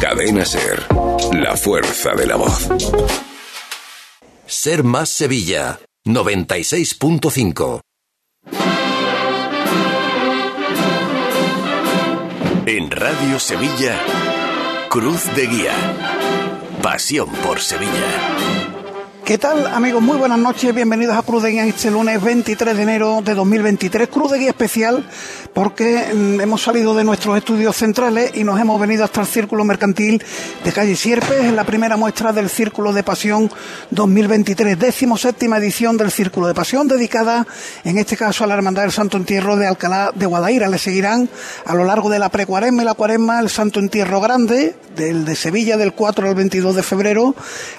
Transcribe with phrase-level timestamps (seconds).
[0.00, 0.86] Cadena Ser,
[1.32, 2.68] la fuerza de la voz.
[4.46, 7.80] Ser más Sevilla, 96.5.
[12.66, 14.00] En Radio Sevilla,
[14.88, 15.74] Cruz de Guía.
[16.82, 18.63] Pasión por Sevilla.
[19.24, 20.02] ¿Qué tal amigos?
[20.02, 24.08] Muy buenas noches, bienvenidos a Cruz de Guía este lunes 23 de enero de 2023.
[24.08, 25.02] Cruz de Guía especial
[25.54, 29.64] porque mm, hemos salido de nuestros estudios centrales y nos hemos venido hasta el Círculo
[29.64, 30.22] Mercantil
[30.62, 33.50] de Calle Sierpes, en la primera muestra del Círculo de Pasión
[33.92, 37.46] 2023, décimo séptima edición del Círculo de Pasión, dedicada
[37.84, 40.68] en este caso a la Hermandad del Santo Entierro de Alcalá de Guadaira.
[40.68, 41.30] Le seguirán
[41.64, 45.34] a lo largo de la precuaresma y la cuaresma el Santo Entierro Grande, del de
[45.34, 47.34] Sevilla del 4 al 22 de febrero,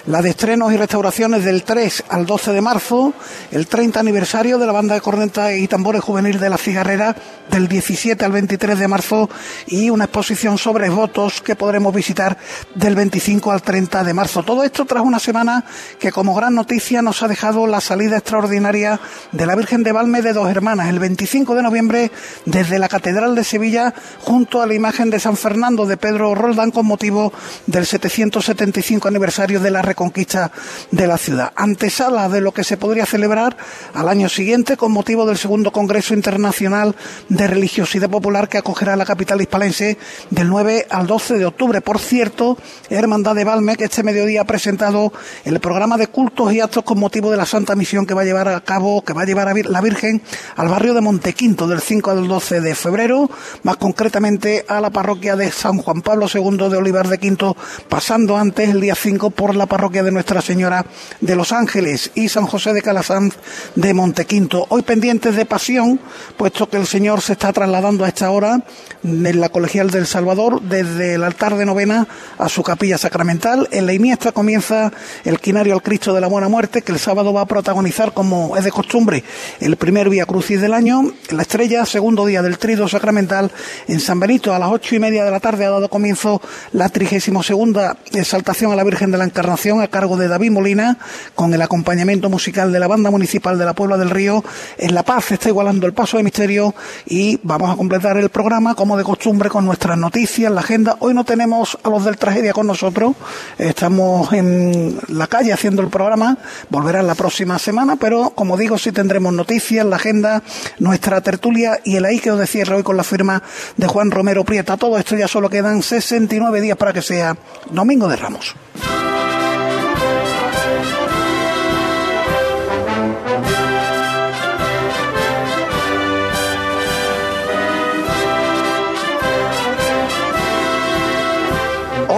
[0.06, 3.12] la de estrenos y restauraciones del 3 al 12 de marzo,
[3.50, 7.14] el 30 aniversario de la banda de corneta y tambores juvenil de la cigarrera
[7.50, 9.30] del 17 al 23 de marzo
[9.66, 12.36] y una exposición sobre votos que podremos visitar
[12.74, 14.42] del 25 al 30 de marzo.
[14.42, 15.64] Todo esto tras una semana
[15.98, 19.00] que como gran noticia nos ha dejado la salida extraordinaria
[19.32, 22.10] de la Virgen de Valme de dos hermanas el 25 de noviembre
[22.44, 26.70] desde la Catedral de Sevilla junto a la imagen de San Fernando de Pedro Roldán
[26.70, 27.32] con motivo
[27.66, 30.50] del 775 aniversario de la reconquista
[30.90, 31.25] de la ciudad.
[31.56, 33.56] Antesala de lo que se podría celebrar
[33.94, 36.94] al año siguiente con motivo del segundo Congreso Internacional
[37.28, 39.98] de Religiosidad Popular que acogerá la capital hispalense
[40.30, 41.80] del 9 al 12 de octubre.
[41.80, 42.56] Por cierto,
[42.90, 45.12] Hermandad de Valme que este mediodía ha presentado
[45.44, 48.24] el programa de cultos y actos con motivo de la Santa Misión que va a
[48.24, 50.22] llevar a cabo, que va a llevar a la Virgen
[50.56, 53.28] al barrio de Montequinto del 5 al 12 de febrero,
[53.64, 57.56] más concretamente a la parroquia de San Juan Pablo II de Olivar de Quinto,
[57.88, 60.86] pasando antes el día 5 por la parroquia de Nuestra Señora
[61.20, 63.34] de Los Ángeles y San José de Calasanz
[63.74, 64.66] de Montequinto.
[64.68, 66.00] Hoy pendientes de pasión,
[66.36, 68.62] puesto que el Señor se está trasladando a esta hora
[69.04, 72.06] en la Colegial del Salvador desde el altar de novena
[72.38, 73.68] a su capilla sacramental.
[73.70, 74.92] En la Iniestra comienza
[75.24, 78.56] el quinario al Cristo de la Buena Muerte, que el sábado va a protagonizar, como
[78.56, 79.24] es de costumbre,
[79.60, 81.12] el primer Vía Crucis del año.
[81.28, 83.50] En la Estrella, segundo día del Trido Sacramental,
[83.88, 86.40] en San Benito, a las ocho y media de la tarde ha dado comienzo
[86.72, 90.98] la trigésimo segunda exaltación a la Virgen de la Encarnación a cargo de David Molina,
[91.34, 94.44] con el acompañamiento musical de la Banda Municipal de la Puebla del Río.
[94.78, 96.74] En La Paz está igualando el paso de misterio
[97.06, 100.96] y vamos a completar el programa como de costumbre con nuestras noticias, la agenda.
[101.00, 103.14] Hoy no tenemos a los del tragedia con nosotros,
[103.58, 106.38] estamos en la calle haciendo el programa,
[106.70, 110.42] volverán la próxima semana, pero como digo, sí tendremos noticias, la agenda,
[110.78, 113.42] nuestra tertulia y el ahí que os de cierre hoy con la firma
[113.76, 114.76] de Juan Romero Prieta.
[114.76, 117.36] Todo esto ya solo quedan 69 días para que sea
[117.70, 118.54] Domingo de Ramos.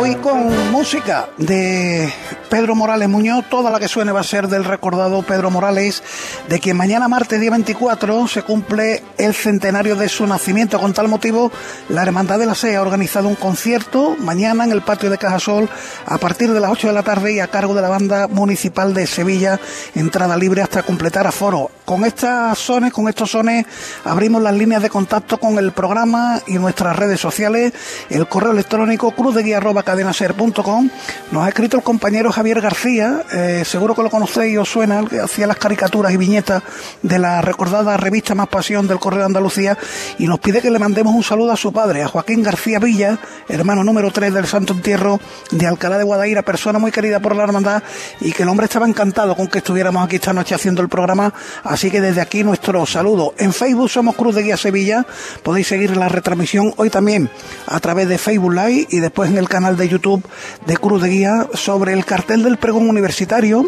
[0.09, 2.11] Hoy con música de
[2.49, 6.03] Pedro Morales Muñoz, toda la que suene va a ser del recordado Pedro Morales,
[6.49, 10.81] de quien mañana martes día 24 se cumple el centenario de su nacimiento.
[10.81, 11.53] Con tal motivo,
[11.89, 15.69] la Hermandad de la SEA ha organizado un concierto mañana en el patio de Cajasol
[16.07, 18.95] a partir de las 8 de la tarde y a cargo de la banda municipal
[18.95, 19.61] de Sevilla,
[19.95, 21.71] entrada libre hasta completar aforo.
[21.85, 23.67] Con estas sones, con estos sones,
[24.05, 27.73] abrimos las líneas de contacto con el programa y nuestras redes sociales,
[28.11, 30.91] el correo electrónico cruzdeguía.cadenaser.com.
[31.31, 35.19] Nos ha escrito el compañero Javier García, eh, seguro que lo conocéis os suena, que
[35.19, 36.63] hacía las caricaturas y viñetas
[37.03, 39.77] de la recordada revista Más Pasión del Correo de Andalucía,
[40.21, 43.19] y nos pide que le mandemos un saludo a su padre, a Joaquín García Villa,
[43.49, 45.19] hermano número 3 del Santo Entierro
[45.51, 47.83] de Alcalá de Guadaira, persona muy querida por la hermandad,
[48.21, 51.35] y que el hombre estaba encantado con que estuviéramos aquí esta noche haciendo el programa,
[51.65, 53.35] así que desde aquí nuestro saludo.
[53.39, 55.05] En Facebook somos Cruz de Guía Sevilla,
[55.43, 57.31] podéis seguir la retransmisión hoy también
[57.67, 60.25] a través de Facebook Live y después en el canal de YouTube
[60.67, 63.67] de Cruz de Guía sobre el cartel del pregón universitario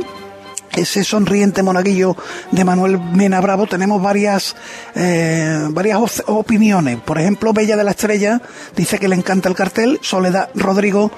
[0.76, 2.14] ese sonriente monaguillo
[2.52, 4.54] de Manuel Mena Bravo tenemos varias
[4.94, 6.98] eh, varias opiniones.
[7.00, 8.40] Por ejemplo Bella de la Estrella
[8.76, 11.10] dice que le encanta el cartel Soledad Rodrigo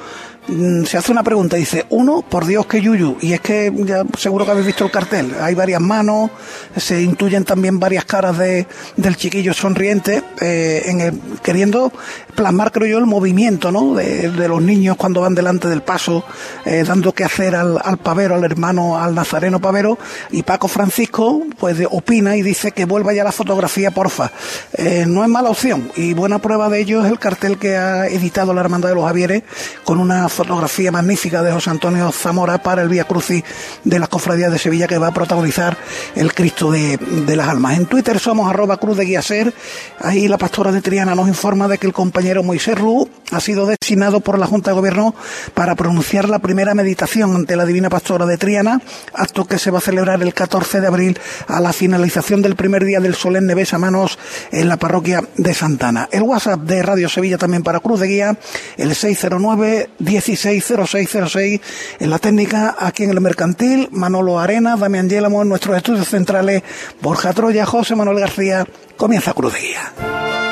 [0.85, 4.45] se hace una pregunta, dice, uno, por Dios que Yuyu, y es que ya seguro
[4.45, 6.31] que habéis visto el cartel, hay varias manos,
[6.77, 8.67] se intuyen también varias caras de,
[8.97, 11.13] del chiquillo sonriente, eh,
[11.45, 11.93] queriendo
[12.35, 13.95] plasmar, creo yo, el movimiento, ¿no?
[13.95, 16.25] De, de los niños cuando van delante del paso,
[16.65, 19.97] eh, dando que hacer al, al, pavero, al hermano, al nazareno pavero,
[20.33, 24.33] y Paco Francisco, pues opina y dice que vuelva ya la fotografía, porfa.
[24.73, 28.09] Eh, no es mala opción, y buena prueba de ello es el cartel que ha
[28.09, 29.45] editado la Hermandad de los Javieres,
[29.85, 33.45] con una fotografía magnífica de José Antonio Zamora para el Vía Crucis
[33.85, 35.77] de las Cofradías de Sevilla que va a protagonizar
[36.17, 36.99] el Cristo de,
[37.37, 37.77] las Almas.
[37.77, 39.53] En Twitter somos arroba cruz de guía ser.
[40.01, 43.67] Ahí la pastora de Triana nos informa de que el compañero Moisés Ru ha sido
[43.67, 45.15] designado por la Junta de Gobierno
[45.55, 48.81] para pronunciar la primera meditación ante la Divina Pastora de Triana,
[49.15, 51.19] acto que se va a celebrar el 14 de abril
[51.49, 54.19] a la finalización del primer día del solemne Manos
[54.51, 56.09] en la parroquia de Santana.
[56.13, 58.39] El WhatsApp de Radio Sevilla también para Cruz de Guía,
[58.77, 59.91] el 609
[60.23, 61.61] 160606
[62.01, 66.63] en la técnica aquí en el mercantil, Manolo Arena, Damián Yélamo en nuestros estudios centrales,
[67.01, 68.67] Borja Troya, José Manuel García,
[68.97, 70.52] comienza Cruz de Guía.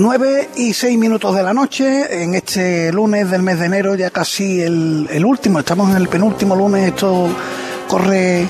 [0.00, 4.10] 9 y 6 minutos de la noche, en este lunes del mes de enero, ya
[4.10, 7.28] casi el, el último, estamos en el penúltimo lunes, esto
[7.88, 8.48] corre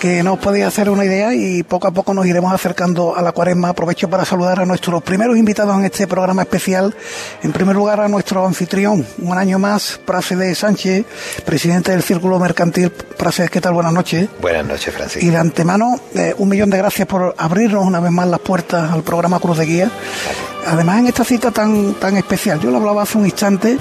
[0.00, 3.20] que no os podéis hacer una idea y poco a poco nos iremos acercando a
[3.20, 3.68] la cuaresma.
[3.68, 6.94] Aprovecho para saludar a nuestros primeros invitados en este programa especial.
[7.42, 11.04] En primer lugar a nuestro anfitrión, un año más, Prase de Sánchez,
[11.44, 12.90] presidente del Círculo Mercantil.
[12.90, 13.74] Prase, ¿qué tal?
[13.74, 14.26] Buenas noches.
[14.40, 15.26] Buenas noches, Francisco.
[15.26, 18.90] Y de antemano, eh, un millón de gracias por abrirnos una vez más las puertas
[18.90, 19.90] al programa Cruz de Guía.
[20.66, 23.76] Además, en esta cita tan, tan especial, yo lo hablaba hace un instante,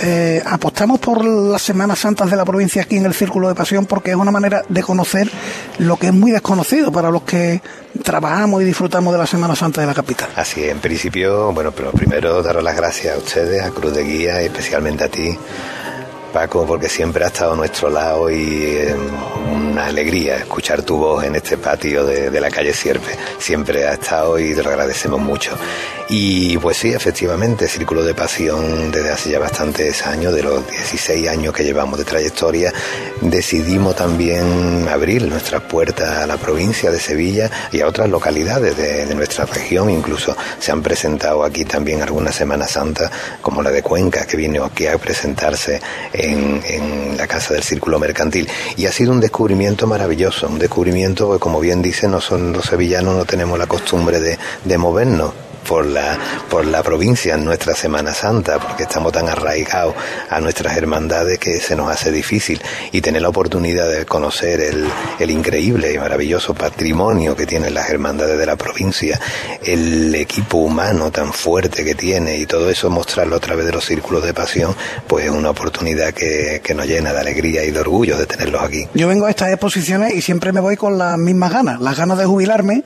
[0.00, 3.86] eh, apostamos por las Semanas Santas de la provincia aquí en el Círculo de Pasión
[3.86, 5.30] porque es una manera de conocer
[5.78, 7.60] lo que es muy desconocido para los que
[8.02, 10.28] trabajamos y disfrutamos de la Semana Santa de la capital.
[10.36, 14.42] Así, en principio, bueno, pero primero daros las gracias a ustedes, a Cruz de Guía
[14.42, 15.36] y especialmente a ti
[16.32, 18.94] Paco, porque siempre ha estado a nuestro lado y eh,
[19.52, 23.16] una alegría escuchar tu voz en este patio de, de, la calle Sierpe.
[23.38, 25.52] Siempre ha estado y te lo agradecemos mucho.
[26.10, 31.28] Y pues sí, efectivamente, Círculo de Pasión desde hace ya bastantes años, de los 16
[31.28, 32.72] años que llevamos de trayectoria,
[33.20, 39.14] decidimos también abrir nuestras puertas a la provincia de Sevilla y a otras localidades de,
[39.14, 39.90] nuestra región.
[39.90, 43.10] Incluso se han presentado aquí también algunas Semanas Santas,
[43.42, 45.78] como la de Cuenca, que vino aquí a presentarse
[46.14, 48.48] en, en la Casa del Círculo Mercantil.
[48.78, 52.64] Y ha sido un descubrimiento maravilloso, un descubrimiento que, como bien dicen, no son los
[52.64, 56.18] sevillanos, no tenemos la costumbre de, de movernos por la,
[56.48, 59.94] por la provincia en nuestra Semana Santa, porque estamos tan arraigados
[60.30, 62.60] a nuestras hermandades que se nos hace difícil.
[62.90, 64.88] Y tener la oportunidad de conocer el,
[65.18, 69.20] el increíble y maravilloso patrimonio que tienen las hermandades de la provincia,
[69.62, 73.84] el equipo humano tan fuerte que tiene y todo eso mostrarlo a través de los
[73.84, 74.74] círculos de pasión,
[75.06, 78.62] pues es una oportunidad que, que nos llena de alegría y de orgullo de tenerlos
[78.62, 78.88] aquí.
[78.94, 82.16] Yo vengo a estas exposiciones y siempre me voy con las mismas ganas, las ganas
[82.16, 82.84] de jubilarme,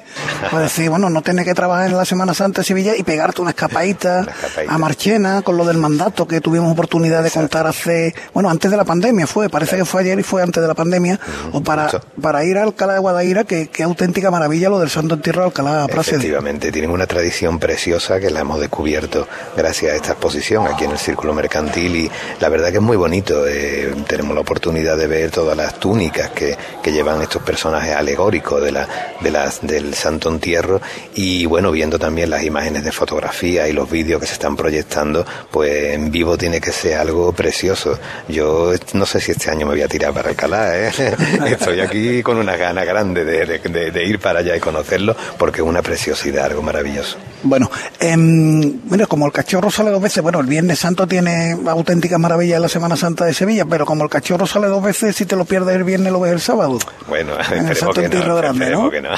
[0.51, 3.51] pues decir, bueno, no tener que trabajar en la Semana Santa Sevilla y pegarte una
[3.51, 4.27] escapadita,
[4.67, 8.77] a Marchena con lo del mandato que tuvimos oportunidad de contar hace, bueno, antes de
[8.77, 11.21] la pandemia fue, parece que fue ayer y fue antes de la pandemia,
[11.53, 11.89] o para,
[12.21, 15.47] para ir a Alcalá de Guadaira, que, que auténtica maravilla lo del Santo Entierro de
[15.49, 16.17] Alcalá Plácido.
[16.17, 20.93] Efectivamente, tienen una tradición preciosa que la hemos descubierto gracias a esta exposición aquí en
[20.93, 22.11] el Círculo Mercantil y
[22.41, 23.47] la verdad que es muy bonito.
[23.47, 28.63] Eh, tenemos la oportunidad de ver todas las túnicas que, que llevan estos personajes alegóricos
[28.63, 28.89] de la,
[29.21, 30.81] de las, del Santo Entierro
[31.15, 35.27] y bueno, viendo también las imágenes de fotografía y los vídeos que se están proyectando,
[35.51, 37.99] pues en vivo tiene que ser algo precioso.
[38.29, 40.93] Yo no sé si este año me voy a tirar para Alcalá, ¿eh?
[41.47, 45.61] estoy aquí con una gana grande de, de, de, ir para allá y conocerlo, porque
[45.61, 47.17] es una preciosidad, algo maravilloso.
[47.43, 52.17] Bueno, eh, mira, como el cachorro sale dos veces, bueno, el Viernes Santo tiene auténtica
[52.17, 55.27] maravilla en la Semana Santa de Sevilla, pero como el cachorro sale dos veces, si
[55.27, 56.79] te lo pierdes el viernes, lo ves el sábado.
[57.09, 57.33] Bueno,
[57.75, 58.91] Santo que no, Grande, ¿no?
[58.91, 59.11] Que no.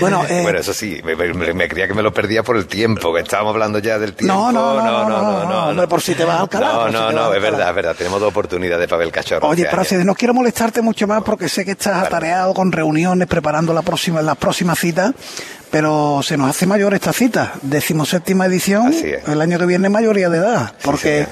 [0.00, 2.66] bueno, eh, bueno, eso sí, me, me, me, creía que me lo perdía por el
[2.66, 4.34] tiempo, que estábamos hablando ya del tiempo.
[4.34, 6.72] No, no, no, no, no, no, hombre, por si te vas a Alcalá.
[6.72, 9.46] No, no, no, es verdad, es verdad, tenemos dos oportunidades para ver el cachorro.
[9.48, 13.28] Oye, pero si no quiero molestarte mucho más porque sé que estás atareado con reuniones,
[13.28, 15.12] preparando la próxima, las próximas citas,
[15.72, 18.94] pero se nos hace mayor esta cita, decimoséptima edición,
[19.26, 21.26] el año que viene mayoría de edad, porque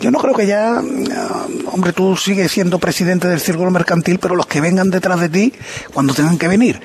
[0.00, 4.34] yo no creo que ya, mm, hombre, tú sigues siendo presidente del círculo mercantil, pero
[4.34, 5.52] los que vengan detrás de ti,
[5.94, 6.80] cuando tengan que venir,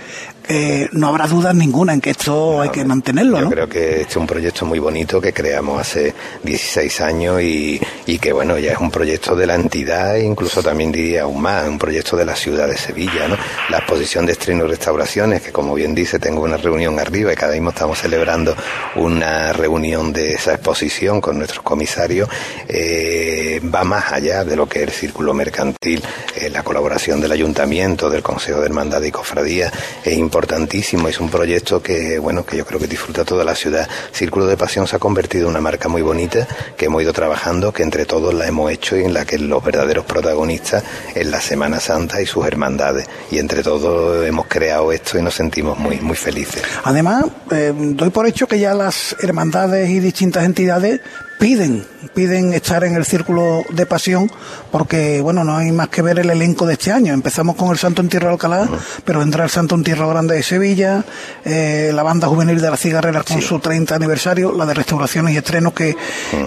[0.48, 4.12] eh, no habrá duda ninguna en que esto hay que mantenerlo, yo creo que este
[4.12, 8.74] es un proyecto muy bonito que creamos hace 16 años y, y, que, bueno, ya
[8.74, 12.26] es un proyecto de la entidad e incluso también diría aún más, un proyecto de
[12.26, 13.38] la ciudad de Sevilla, ¿no?
[13.70, 17.36] La exposición de estreno y restauraciones, que como bien dice, tengo una reunión arriba y
[17.36, 18.56] cada mismo estamos celebrando
[18.96, 22.30] una reunión de esa exposición con nuestros comisarios,
[22.68, 26.04] eh, va más allá de lo que es el círculo mercantil,
[26.36, 29.72] eh, la colaboración del ayuntamiento, del Consejo de Hermandad y Cofradía,
[30.04, 31.08] es importantísimo.
[31.08, 33.88] Es un proyecto que, bueno, que yo creo que disfruta toda la ciudad.
[34.12, 36.48] Círculo de Pasión se ha convertido en una marca muy bonita
[36.78, 39.64] que hemos ido trabajando, que entre todos la hemos hecho y en la que los
[39.64, 40.84] verdaderos protagonistas
[41.16, 43.08] es la Semana Santa y sus hermandades.
[43.32, 46.64] Y entre todos hemos creado esto y nos sentimos muy, muy felices.
[46.84, 51.02] Además, eh, doy por hecho que ya las hermandades y distintas entidades
[51.44, 54.32] piden, piden estar en el círculo de pasión
[54.72, 57.14] porque, bueno, no hay más que ver el elenco de este año.
[57.14, 58.70] Empezamos con el Santo Entierro de Alcalá,
[59.04, 61.04] pero vendrá el Santo Entierro Grande de Sevilla,
[61.44, 65.38] eh, la banda juvenil de las cigarreras con su 30 aniversario, la de restauraciones y
[65.38, 65.98] estrenos que,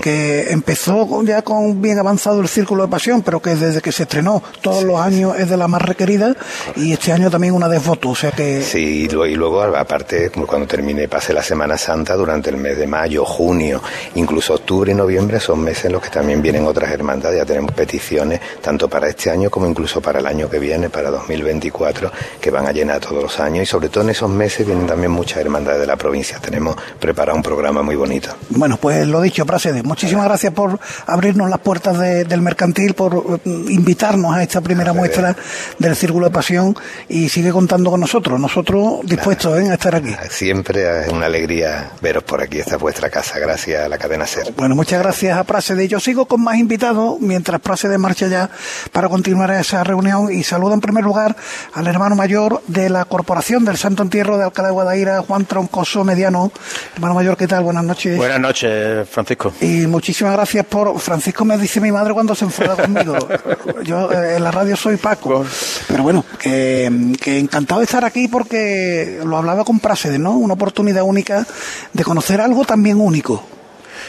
[0.01, 4.05] que empezó ya con bien avanzado el círculo de pasión, pero que desde que se
[4.05, 6.35] estrenó todos los años es de la más requerida
[6.75, 8.63] y este año también una de fotos, o sea que...
[8.63, 13.27] Sí, y luego aparte cuando termine, pase la Semana Santa durante el mes de mayo,
[13.27, 13.83] junio,
[14.15, 17.39] incluso octubre, octubre y noviembre son meses en los que también vienen otras hermandades.
[17.39, 21.11] Ya tenemos peticiones tanto para este año como incluso para el año que viene, para
[21.11, 23.65] 2024, que van a llenar todos los años.
[23.65, 26.39] Y sobre todo en esos meses vienen también muchas hermandades de la provincia.
[26.39, 28.31] Tenemos preparado un programa muy bonito.
[28.51, 33.71] Bueno, pues lo dicho, Prasede, muchísimas gracias por abrirnos las puertas del mercantil, por mm,
[33.71, 35.37] invitarnos a esta primera muestra
[35.79, 36.77] del Círculo de Pasión
[37.09, 38.39] y sigue contando con nosotros.
[38.39, 39.71] Nosotros dispuestos ¿eh?
[39.71, 40.15] a estar aquí.
[40.31, 42.59] Siempre es una alegría veros por aquí.
[42.59, 43.39] Esta es vuestra casa.
[43.39, 44.53] Gracias a la cadena SER.
[44.57, 45.89] Bueno, muchas gracias a Prasede.
[45.89, 48.51] Yo sigo con más invitados mientras Prasede marcha ya
[48.93, 51.35] para continuar esa reunión y saludo en primer lugar
[51.73, 56.05] al hermano mayor de la Corporación del Santo Entierro de Alcalá de Guadaira, Juan Troncoso
[56.05, 56.53] Mediano.
[56.95, 57.65] Hermano mayor, ¿qué tal?
[57.65, 58.19] Buenas noches.
[58.19, 59.53] Buenas noches, Francisco.
[59.63, 61.01] Y muchísimas gracias por...
[61.01, 63.17] Francisco me dice mi madre cuando se enfada conmigo.
[63.83, 65.45] Yo eh, en la radio soy Paco.
[65.89, 66.85] Pero bueno, que,
[67.25, 70.33] encantado de estar aquí porque lo hablaba con Prasede, ¿no?
[70.33, 71.47] Una oportunidad única
[71.95, 73.56] de conocer algo también único.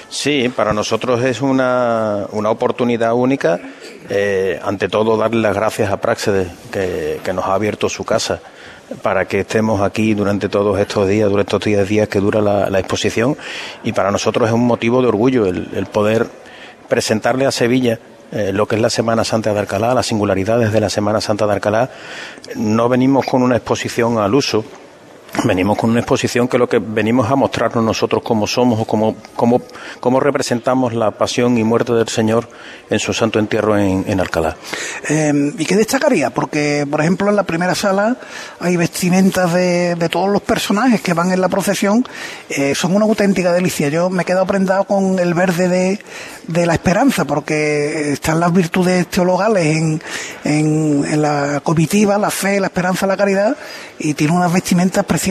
[0.09, 3.59] Sí, para nosotros es una, una oportunidad única.
[4.09, 8.39] Eh, ante todo, darle las gracias a Praxedes, que, que, nos ha abierto su casa
[9.01, 12.79] para que estemos aquí durante todos estos días, durante estos 10 días que dura la,
[12.79, 13.37] exposición.
[13.83, 16.27] Y para nosotros es un motivo de orgullo el, el poder
[16.87, 17.99] presentarle a Sevilla
[18.31, 21.47] eh, lo que es la Semana Santa de Alcalá, las singularidades de la Semana Santa
[21.47, 21.89] de Alcalá.
[22.55, 24.65] No venimos con una exposición al uso,
[25.45, 29.15] venimos con una exposición que lo que venimos a mostrarnos nosotros como somos o como,
[29.35, 32.49] como, representamos la pasión y muerte del Señor
[32.89, 34.55] en su santo entierro en, Alcalá.
[35.09, 36.31] Eh, ¿Y qué destacaría?
[36.31, 38.17] Porque, por ejemplo, en la primera sala
[38.59, 42.05] hay vestimentas de, de todos los personajes que van en la procesión,
[42.49, 43.89] eh, son una auténtica delicia.
[43.89, 45.99] Yo me he quedado prendado con el verde de,
[46.47, 50.01] de la esperanza, porque están las virtudes teologales en,
[50.43, 53.55] en, en la comitiva, la fe, la esperanza, la caridad,
[53.99, 55.26] y tiene unas vestimentas preciosas.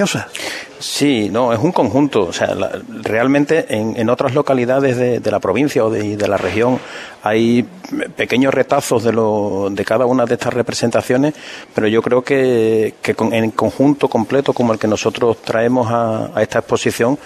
[0.79, 2.25] Sí, no, es un conjunto.
[2.25, 2.55] O sea,
[3.03, 6.79] realmente en, en, otras localidades de, la provincia o de, la región
[7.23, 7.67] hay
[8.15, 11.35] pequeños retazos de, lo, de cada una de estas representaciones,
[11.75, 16.31] pero yo creo que, que con, en conjunto completo como el que nosotros traemos a,
[16.43, 17.19] esta exposición,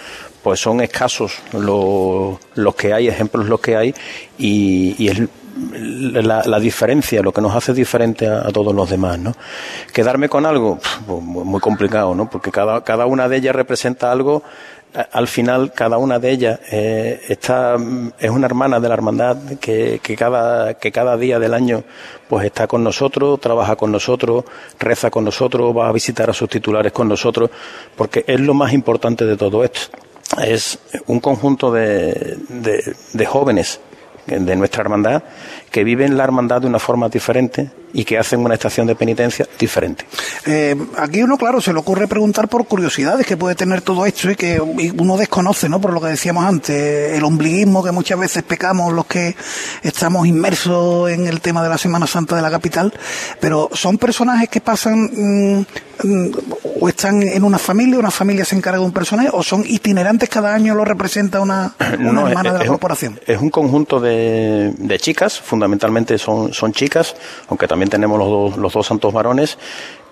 [0.42, 3.94] pues son escasos los, los que hay, ejemplos los que hay,
[4.38, 5.20] y, y es
[5.72, 9.34] la, la, diferencia, lo que nos hace diferente a, todos los demás, ¿no?
[9.92, 12.28] Quedarme con algo, pues, muy complicado, ¿no?
[12.28, 14.42] Porque cada, cada una de ellas representa algo
[15.12, 17.76] al final cada una de ellas eh, está
[18.18, 21.84] es una hermana de la hermandad que, que, cada que cada día del año
[22.28, 24.44] pues está con nosotros trabaja con nosotros
[24.78, 27.50] reza con nosotros va a visitar a sus titulares con nosotros
[27.96, 29.96] porque es lo más importante de todo esto
[30.44, 33.80] es un conjunto de, de, de jóvenes
[34.38, 35.22] de nuestra hermandad
[35.70, 39.48] que viven la hermandad de una forma diferente y que hacen una estación de penitencia
[39.58, 40.04] diferente.
[40.46, 44.30] Eh, aquí uno, claro, se le ocurre preguntar por curiosidades que puede tener todo esto
[44.30, 45.80] y que uno desconoce, ¿no?
[45.80, 49.34] Por lo que decíamos antes, el ombliguismo que muchas veces pecamos los que
[49.82, 52.92] estamos inmersos en el tema de la Semana Santa de la capital,
[53.40, 55.62] pero son personajes que pasan mmm,
[56.80, 60.28] o están en una familia, una familia se encarga de un personaje, o son itinerantes
[60.28, 63.14] cada año lo representa una, una no, hermana es, de la es corporación.
[63.14, 65.59] Un, es un conjunto de, de chicas, fundamentalmente
[66.18, 67.16] son, son chicas,
[67.48, 69.58] aunque también tenemos los dos, los dos santos varones,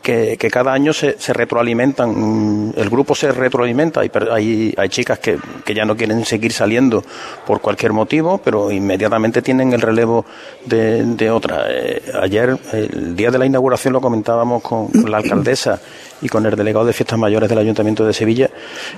[0.03, 5.19] que, cada año se, se, retroalimentan, mm, el grupo se retroalimenta, hay, hay, hay chicas
[5.19, 7.05] que, que, ya no quieren seguir saliendo
[7.47, 10.25] por cualquier motivo, pero inmediatamente tienen el relevo
[10.65, 11.67] de, de otra.
[11.69, 15.81] Eh, ayer, el día de la inauguración, lo comentábamos con, la alcaldesa
[16.21, 18.51] y con el delegado de fiestas mayores del Ayuntamiento de Sevilla,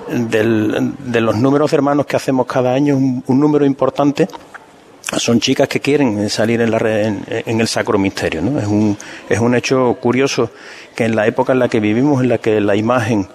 [0.08, 4.28] del, de los números de hermanos que hacemos cada año, un, un número importante
[5.18, 8.42] son chicas que quieren salir en, la, en, en el sacro misterio.
[8.42, 8.58] ¿no?
[8.58, 8.96] Es, un,
[9.28, 10.50] es un hecho curioso
[10.94, 13.26] que en la época en la que vivimos, en la que la imagen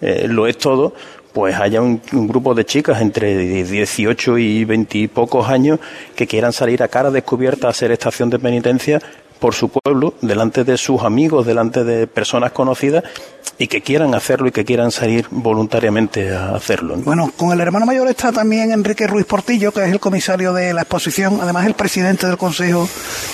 [0.00, 0.94] eh, lo es todo,
[1.32, 5.80] pues haya un, un, grupo de chicas entre 18 y 20 y pocos años
[6.14, 9.00] que quieran salir a cara descubierta a hacer estación de penitencia
[9.42, 13.02] por su pueblo, delante de sus amigos, delante de personas conocidas
[13.58, 16.96] y que quieran hacerlo y que quieran salir voluntariamente a hacerlo.
[16.96, 17.02] ¿no?
[17.02, 20.72] Bueno, con el hermano mayor está también Enrique Ruiz Portillo, que es el comisario de
[20.72, 22.88] la exposición, además el presidente del Consejo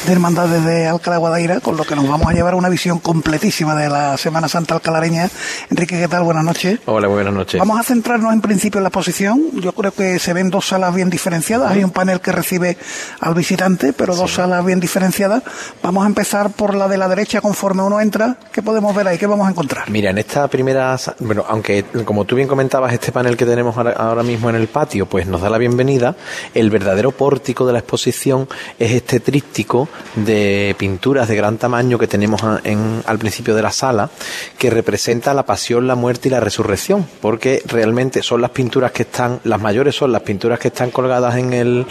[0.07, 3.75] de Hermandades de Alcalá Guadaira, con lo que nos vamos a llevar una visión completísima
[3.75, 5.29] de la Semana Santa alcalareña.
[5.71, 6.23] Enrique, ¿qué tal?
[6.23, 6.81] Buenas noches.
[6.87, 7.59] Hola, buenas noches.
[7.59, 9.43] Vamos a centrarnos en principio en la exposición.
[9.61, 11.71] Yo creo que se ven dos salas bien diferenciadas.
[11.71, 12.77] Hay un panel que recibe
[13.21, 14.37] al visitante, pero dos sí.
[14.37, 15.43] salas bien diferenciadas.
[15.83, 18.37] Vamos a empezar por la de la derecha conforme uno entra.
[18.53, 19.19] ¿Qué podemos ver ahí?
[19.19, 19.91] ¿Qué vamos a encontrar?
[19.91, 24.23] Mira, en esta primera, bueno, aunque como tú bien comentabas, este panel que tenemos ahora
[24.23, 26.17] mismo en el patio, pues nos da la bienvenida.
[26.55, 32.07] El verdadero pórtico de la exposición es este tríptico de pinturas de gran tamaño que
[32.07, 34.11] tenemos en, al principio de la sala,
[34.59, 39.03] que representa la pasión, la muerte y la resurrección, porque realmente son las pinturas que
[39.03, 41.87] están, las mayores son las pinturas que están colgadas en el,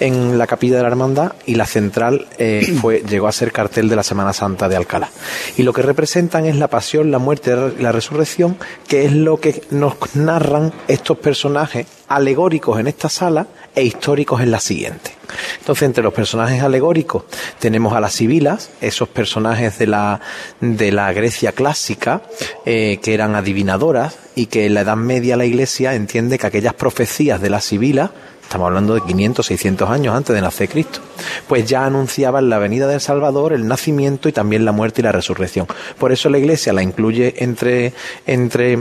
[0.00, 3.88] en la capilla de la hermandad y la central eh, fue, llegó a ser cartel
[3.88, 5.10] de la Semana Santa de Alcalá.
[5.56, 9.38] Y lo que representan es la pasión, la muerte y la resurrección, que es lo
[9.38, 15.12] que nos narran estos personajes alegóricos en esta sala e históricos en la siguiente.
[15.58, 17.24] Entonces, entre los personajes alegóricos
[17.58, 20.20] tenemos a las sibilas, esos personajes de la,
[20.60, 22.22] de la Grecia clásica,
[22.64, 26.74] eh, que eran adivinadoras y que en la Edad Media la Iglesia entiende que aquellas
[26.74, 28.10] profecías de las sibilas
[28.48, 31.00] estamos hablando de 500, 600 años antes de nacer Cristo,
[31.46, 35.12] pues ya anunciaban la venida del Salvador, el nacimiento y también la muerte y la
[35.12, 35.66] resurrección.
[35.98, 37.92] Por eso la Iglesia la incluye entre,
[38.26, 38.78] entre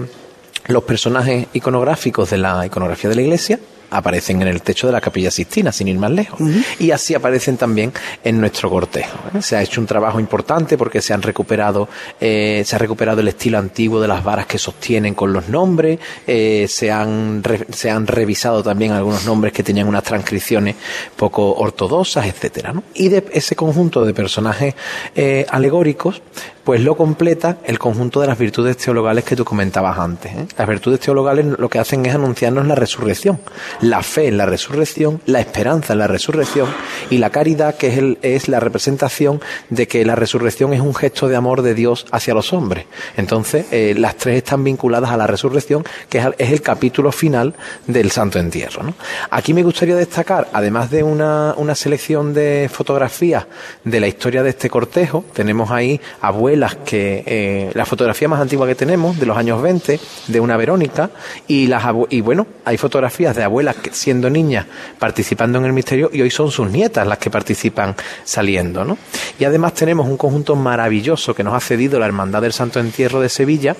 [0.68, 5.01] los personajes iconográficos de la iconografía de la Iglesia, aparecen en el techo de la
[5.01, 6.39] capilla Sistina, sin ir más lejos.
[6.39, 6.65] Uh -huh.
[6.79, 7.91] Y así aparecen también
[8.24, 9.17] en nuestro cortejo.
[9.34, 9.41] ¿eh?
[9.41, 11.88] Se ha hecho un trabajo importante porque se han recuperado,
[12.20, 16.00] eh, se ha recuperado el estilo antiguo de las varas que sostienen con los nombres,
[16.25, 20.75] eh, se, han re, se han revisado también algunos nombres que tenían unas transcripciones
[21.15, 22.74] poco ortodoxas, etcétera.
[22.74, 22.84] ¿no?
[22.94, 24.75] Y de ese conjunto de personajes
[25.50, 26.22] alegóricos,
[26.68, 30.34] pues lo completa el conjunto de las virtudes teologales que tú comentabas antes.
[30.34, 30.48] ¿eh?
[30.58, 33.39] Las virtudes teologales lo que hacen es anunciarnos la resurrección,
[33.80, 36.68] la fe en la resurrección, la esperanza en la resurrección
[37.10, 39.39] y la caridad que es, el, es la representación
[39.70, 42.86] de que la resurrección es un gesto de amor de Dios hacia los hombres.
[43.15, 47.54] Entonces, eh, las tres están vinculadas a la resurrección, que es, el capítulo final
[47.86, 48.94] del Santo Entierro.
[49.30, 53.46] Aquí me gustaría destacar, además de una, una selección de fotografías
[53.86, 58.41] de la historia de este cortejo, tenemos ahí abuelos las que eh, la fotografía más
[58.41, 61.10] antigua que tenemos de los años 20 de una Verónica
[61.48, 64.65] y las y bueno hay fotografías de abuelas siendo niñas
[65.00, 68.98] participando en el misterio y hoy son sus nietas las que participan saliendo ¿no?
[69.39, 73.22] y además tenemos un conjunto maravilloso que nos ha cedido la hermandad del Santo Entierro
[73.22, 73.76] de Sevilla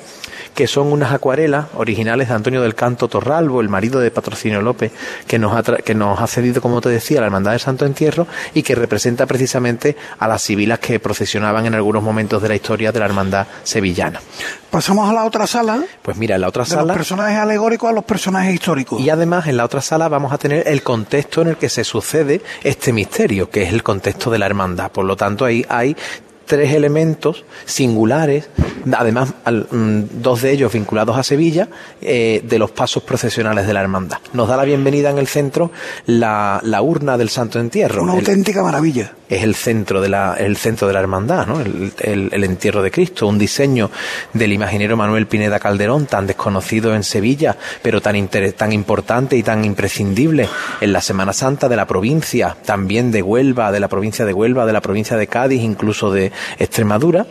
[0.58, 4.92] que son unas acuarelas originales de Antonio del Canto Torralbo, el marido de Patrocinio López,
[5.28, 8.26] que nos ha, que nos ha cedido, como te decía, la Hermandad del Santo Entierro
[8.56, 12.67] y que representa precisamente a las civilas que procesionaban en algunos momentos de la historia
[12.76, 14.20] de la Hermandad sevillana.
[14.70, 15.84] Pasamos a la otra sala.
[16.02, 16.84] Pues mira, en la otra de sala.
[16.84, 19.00] Los personajes alegóricos a los personajes históricos.
[19.00, 21.84] Y además, en la otra sala vamos a tener el contexto en el que se
[21.84, 24.92] sucede este misterio, que es el contexto de la hermandad.
[24.92, 25.96] Por lo tanto, ahí hay
[26.48, 28.50] tres elementos singulares,
[28.92, 31.68] además al, mm, dos de ellos vinculados a Sevilla,
[32.02, 34.18] eh, de los pasos procesionales de la hermandad.
[34.34, 35.72] Nos da la bienvenida en el centro
[36.06, 38.02] la, la urna del Santo Entierro.
[38.02, 39.14] Una el, auténtica maravilla.
[39.30, 41.60] Es el centro de la, el centro de la hermandad, ¿no?
[41.60, 43.92] El, el, el, entierro de Cristo, un diseño
[44.32, 49.44] del imaginero Manuel Pineda Calderón, tan desconocido en Sevilla, pero tan, inter, tan importante y
[49.44, 50.48] tan imprescindible
[50.80, 54.66] en la Semana Santa de la provincia, también de Huelva, de la provincia de Huelva,
[54.66, 57.28] de la provincia de Cádiz, incluso de, Extremadura.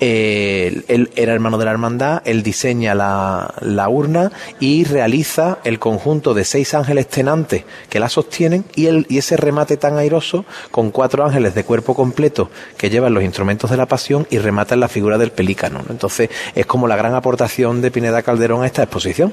[0.00, 5.78] Eh, él era hermano de la hermandad, él diseña la, la, urna y realiza el
[5.78, 10.44] conjunto de seis ángeles tenantes que la sostienen y, el, y ese remate tan airoso
[10.70, 14.80] con cuatro ángeles de cuerpo completo que llevan los instrumentos de la pasión y rematan
[14.80, 15.80] la figura del pelícano.
[15.80, 15.90] ¿no?
[15.90, 19.32] Entonces es como la gran aportación de Pineda Calderón a esta exposición.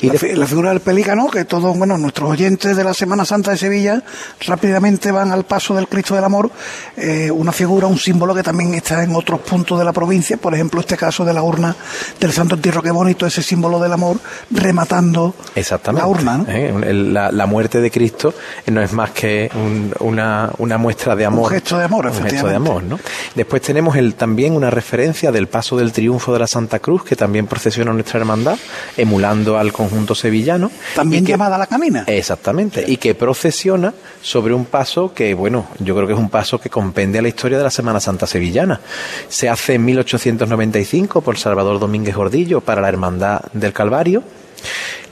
[0.00, 0.36] Y la, de...
[0.36, 4.02] la figura del pelícano, que todos, bueno, nuestros oyentes de la Semana Santa de Sevilla
[4.46, 6.50] rápidamente van al paso del Cristo del Amor,
[6.96, 10.54] eh, una figura, un símbolo que también está en otros puntos de la provincia, por
[10.54, 11.74] ejemplo, este caso de la urna
[12.20, 14.18] del Santo Entierro, qué bonito ese símbolo del amor,
[14.52, 15.34] rematando
[15.92, 16.38] la urna.
[16.38, 16.44] ¿no?
[16.46, 16.72] ¿Eh?
[17.32, 18.32] La, muerte de Cristo
[18.66, 19.50] no es más que
[19.98, 21.50] una, una, muestra de amor.
[21.50, 23.00] Un gesto de amor, un gesto de amor, ¿no?
[23.34, 27.16] Después tenemos el, también una referencia del paso del triunfo de la Santa Cruz, que
[27.16, 28.56] también procesiona nuestra hermandad,
[28.96, 30.70] emulando al conjunto sevillano.
[30.94, 32.04] También llamada la camina.
[32.06, 36.60] Exactamente, y que procesiona sobre un paso que, bueno, yo creo que es un paso
[36.60, 38.28] que compende a la historia de la Semana Santa
[39.28, 44.22] Se hace en 1895 por Salvador Domínguez Gordillo para la Hermandad del Calvario.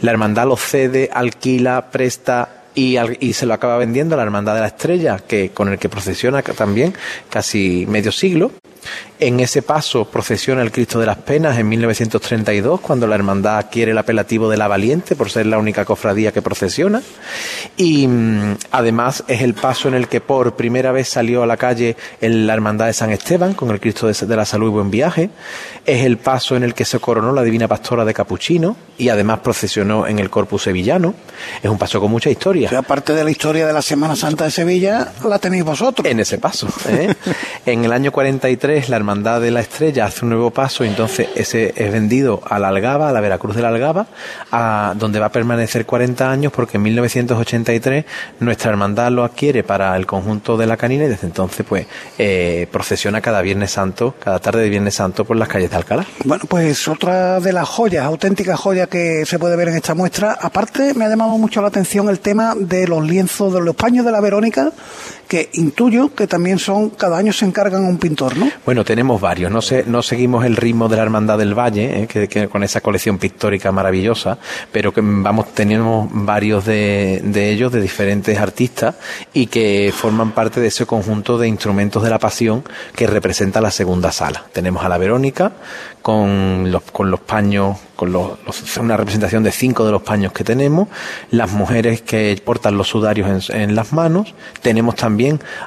[0.02, 4.60] La hermandad lo cede, alquila, presta y, y, se lo acaba vendiendo la Hermandad de
[4.60, 6.94] la Estrella, que, con el que procesiona también
[7.30, 8.52] casi medio siglo.
[9.20, 13.92] En ese paso procesiona el Cristo de las Penas en 1932, cuando la hermandad adquiere
[13.92, 17.00] el apelativo de la Valiente por ser la única cofradía que procesiona.
[17.76, 21.56] Y mm, además es el paso en el que por primera vez salió a la
[21.56, 25.30] calle la hermandad de San Esteban con el Cristo de, la Salud y Buen Viaje.
[25.86, 29.40] Es el paso en el que se coronó la Divina Pastora de Capuchino y además
[29.40, 31.14] procesionó en el Corpus Sevillano.
[31.62, 32.63] Es un paso con mucha historia.
[32.66, 36.06] Aparte de la historia de la Semana Santa de Sevilla, la tenéis vosotros.
[36.06, 36.68] En ese paso.
[36.88, 37.14] ¿eh?
[37.66, 41.28] en el año 43 la Hermandad de la Estrella hace un nuevo paso y entonces
[41.34, 44.06] ese es vendido a la Algaba, a la Veracruz de la Algaba,
[44.50, 48.04] a donde va a permanecer 40 años porque en 1983
[48.40, 51.86] nuestra hermandad lo adquiere para el conjunto de la canina y desde entonces pues
[52.18, 56.06] eh, procesiona cada Viernes Santo, cada tarde de Viernes Santo por las calles de Alcalá.
[56.24, 60.36] Bueno, pues otra de las joyas, auténticas joyas que se puede ver en esta muestra,
[60.40, 64.04] aparte me ha llamado mucho la atención el tema de los lienzos, de los paños
[64.04, 64.72] de la Verónica,
[65.28, 68.50] que intuyo que también son, cada año se encargan un pintor, ¿no?
[68.64, 72.06] Bueno, tenemos varios, no, sé, no seguimos el ritmo de la Hermandad del Valle, ¿eh?
[72.06, 74.38] que, con esa colección pictórica maravillosa,
[74.72, 78.96] pero que vamos, tenemos varios de, ellos, de diferentes artistas,
[79.32, 83.70] y que forman parte de ese conjunto de instrumentos de la pasión que representa la
[83.70, 84.44] segunda sala.
[84.52, 85.52] Tenemos a la Verónica,
[86.04, 88.36] con los, con los paños, con los,
[88.78, 90.88] una representación de cinco de los paños que tenemos,
[91.30, 95.13] las mujeres que portan los sudarios en, las manos, tenemos también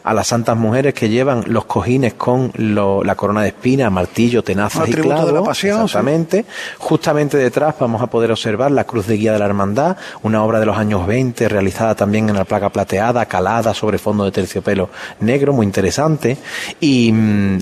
[0.03, 4.87] a las santas mujeres que llevan los cojines con la corona de espina, martillo, tenazas
[4.89, 6.45] y clavos, de la pasión, exactamente.
[6.77, 10.59] Justamente detrás vamos a poder observar la cruz de guía de la hermandad, una obra
[10.59, 14.89] de los años 20 realizada también en la placa plateada, calada sobre fondo de terciopelo
[15.19, 16.37] negro, muy interesante,
[16.79, 17.13] y,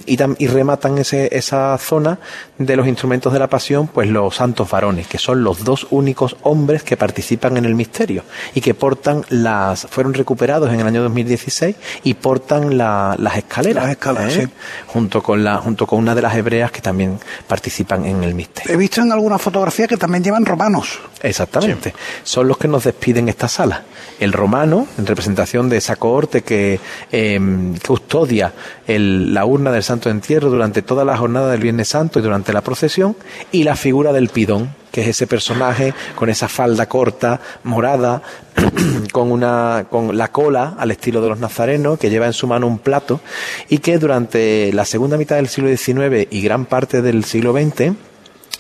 [0.06, 2.20] y, y rematan ese, esa zona
[2.58, 6.38] de los instrumentos de la pasión, pues los santos varones, que son los dos únicos
[6.42, 11.04] hombres que participan en el misterio y que portan las, fueron recuperados en el año
[11.04, 14.50] 2016 y portan las escaleras, escaleras ¿eh?
[14.88, 18.74] junto con la, junto con una de las hebreas que también participan en el misterio.
[18.74, 21.00] He visto en alguna fotografía que también llevan romanos.
[21.22, 23.84] Exactamente, son los que nos despiden esta sala.
[24.20, 26.80] El romano, en representación de esa cohorte que
[27.12, 28.54] em, custodia
[28.88, 32.62] la urna del Santo Entierro durante toda la jornada del Viernes Santo y durante la
[32.62, 33.16] procesión
[33.52, 38.22] y la figura del pidón, que es ese personaje con esa falda corta, morada,
[39.12, 42.66] con una con la cola al estilo de los nazarenos, que lleva en su mano
[42.66, 43.20] un plato
[43.68, 47.94] y que durante la segunda mitad del siglo XIX y gran parte del siglo XX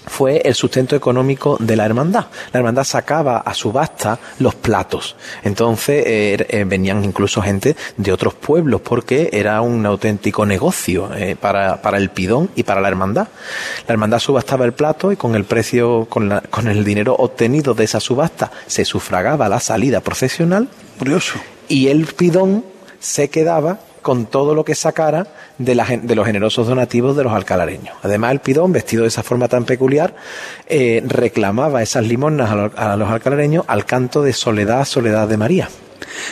[0.05, 2.27] fue el sustento económico de la hermandad.
[2.51, 5.15] La hermandad sacaba a subasta los platos.
[5.43, 11.35] Entonces eh, eh, venían incluso gente de otros pueblos porque era un auténtico negocio eh,
[11.35, 13.27] para, para, el pidón y para la hermandad.
[13.87, 17.73] La hermandad subastaba el plato y con el precio, con, la, con el dinero obtenido
[17.73, 20.69] de esa subasta se sufragaba la salida procesional.
[20.97, 21.39] Curioso.
[21.67, 22.63] Y el pidón
[22.99, 25.25] se quedaba con todo lo que sacara
[25.57, 27.95] de, la, de los generosos donativos de los alcalareños.
[28.03, 30.13] Además, el pidón, vestido de esa forma tan peculiar,
[30.67, 35.69] eh, reclamaba esas limonas a los, alcalareños al canto de Soledad, Soledad de María.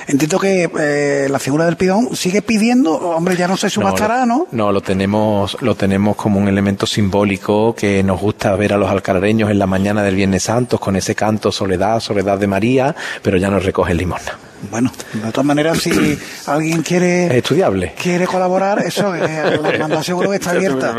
[0.08, 4.48] Entiendo que eh, la figura del pidón sigue pidiendo, hombre, ya no se subastará, ¿no?
[4.52, 8.90] No, lo tenemos, lo tenemos como un elemento simbólico que nos gusta ver a los
[8.90, 13.38] alcalareños en la mañana del Viernes Santos con ese canto Soledad, Soledad de María, pero
[13.38, 14.38] ya no recoge limosna.
[14.72, 15.92] Bueno, de todas maneras, si
[16.46, 17.38] alguien quiere.
[17.38, 17.94] estudiable.
[18.02, 19.20] Quiere colaborar, eso, eh,
[19.62, 20.96] la hermandad seguro que está abierta.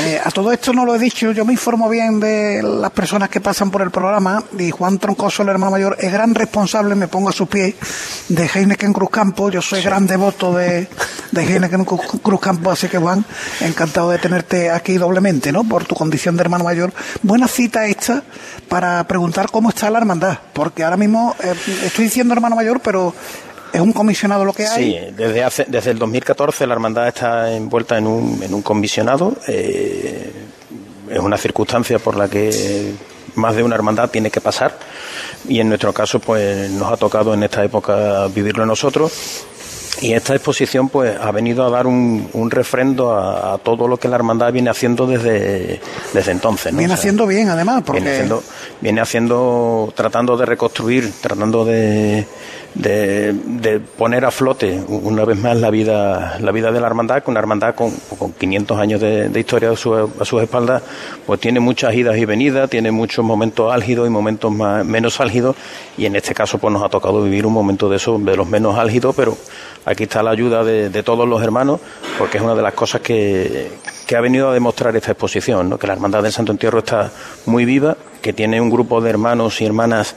[0.00, 3.28] Eh, a todo esto no lo he dicho, yo me informo bien de las personas
[3.28, 7.08] que pasan por el programa y Juan Troncoso, el hermano mayor, es gran responsable, me
[7.08, 7.74] pongo a sus pies,
[8.28, 9.50] de Heineken Cruzcampo.
[9.50, 10.88] Yo soy gran devoto de,
[11.30, 13.24] de Heineken Cruzcampo, así que Juan,
[13.60, 15.64] encantado de tenerte aquí doblemente, ¿no?
[15.64, 16.92] Por tu condición de hermano mayor.
[17.22, 18.22] Buena cita esta
[18.68, 23.14] para preguntar cómo está la hermandad, porque ahora mismo eh, estoy diciendo hermano mayor, pero
[23.72, 24.84] ¿Es un comisionado lo que hay?
[24.84, 29.36] Sí, desde, hace, desde el 2014 la hermandad está envuelta en un, en un comisionado.
[29.48, 30.32] Eh,
[31.10, 32.94] es una circunstancia por la que
[33.36, 34.78] más de una hermandad tiene que pasar.
[35.48, 39.46] Y en nuestro caso pues nos ha tocado en esta época vivirlo nosotros
[40.00, 44.08] y esta exposición pues ha venido a dar un, un refrendo a, todo lo que
[44.08, 45.80] la hermandad viene haciendo desde,
[46.12, 46.76] desde entonces.
[46.76, 48.00] Viene haciendo bien además, porque...
[48.00, 48.42] Viene haciendo,
[48.80, 52.26] viene haciendo, tratando de reconstruir, tratando de,
[52.74, 57.30] de, poner a flote una vez más la vida, la vida de la hermandad, que
[57.30, 60.82] una hermandad con, con 500 años de, historia a, sus espaldas,
[61.24, 65.56] pues tiene muchas idas y venidas, tiene muchos momentos álgidos y momentos más, menos álgidos,
[65.96, 68.46] y en este caso pues nos ha tocado vivir un momento de esos, de los
[68.46, 69.36] menos álgidos, pero
[69.86, 71.80] aquí está la ayuda de, todos los hermanos,
[72.18, 73.70] porque es una de las cosas que,
[74.14, 77.10] ha venido a demostrar esta exposición, que la Hermandad del Santo Entierro está
[77.46, 80.14] muy viva, que tiene un grupo de hermanos y hermanas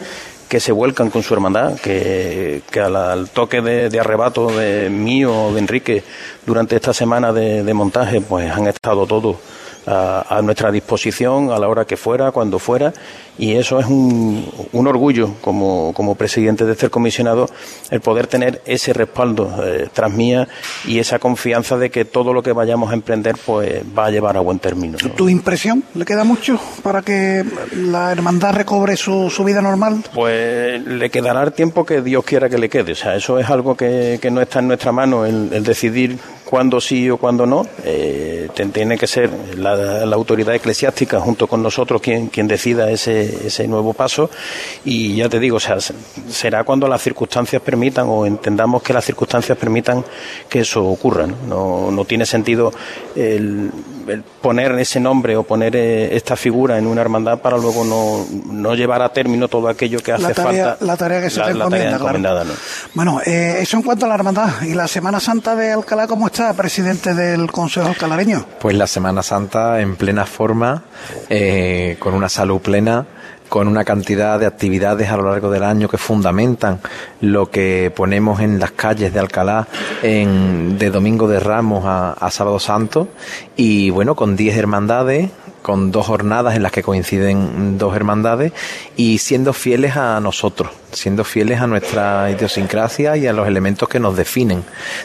[0.49, 5.59] que se vuelcan con su hermandad, que, al, toque de, arrebato de mío o de
[5.59, 6.03] Enrique
[6.45, 9.37] durante esta semana de, de montaje, pues han estado todos
[9.85, 12.93] a, nuestra disposición a la hora que fuera, cuando fuera,
[13.37, 17.49] y eso es un, un orgullo como, como, presidente de este comisionado
[17.89, 20.47] el poder tener ese respaldo eh, tras mía
[20.85, 24.35] y esa confianza de que todo lo que vayamos a emprender pues va a llevar
[24.35, 24.97] a buen término.
[25.15, 30.03] ¿Tu impresión le queda mucho para que la hermandad recobre su, su vida normal?
[30.13, 32.91] Pues le quedará el tiempo que Dios quiera que le quede.
[32.91, 36.17] O sea, eso es algo que, que no está en nuestra mano, el, el decidir
[36.49, 37.65] cuándo sí o cuándo no.
[37.83, 43.67] Eh, tiene que ser la, autoridad eclesiástica junto con nosotros quien, quien decida ese, ese
[43.67, 44.31] nuevo paso.
[44.83, 45.77] Y ya te digo, o sea,
[46.29, 50.03] será cuando las circunstancias permitan o entendamos que las circunstancias permitan
[50.49, 51.27] que eso ocurra.
[51.27, 52.73] No, no, tiene sentido
[53.15, 53.71] el,
[54.41, 58.73] poner ese nombre o poner eh, esta figura en una hermandad para luego no, no
[58.73, 60.77] llevar a término todo aquello que hace falta.
[60.81, 62.45] La tarea que se te encomienda,
[62.95, 64.63] Bueno, eh, eso en cuanto a la hermandad.
[64.63, 66.38] ¿Y la Semana Santa de Alcalá cómo está?
[66.55, 68.45] Presidente del Consejo Alcalareño?
[68.61, 70.83] Pues la Semana Santa en plena forma,
[71.29, 73.05] eh, con una salud plena,
[73.49, 76.79] con una cantidad de actividades a lo largo del año que fundamentan
[77.19, 79.67] lo que ponemos en las calles de Alcalá
[80.01, 83.09] en, de Domingo de Ramos a, Sábado Santo
[83.57, 85.31] y bueno, con 10 hermandades,
[85.69, 88.53] con dos jornadas en las que coinciden dos hermandades
[88.95, 93.99] y siendo fieles a nosotros, siendo fieles a nuestra idiosincrasia y a los elementos que
[93.99, 94.63] nos definen.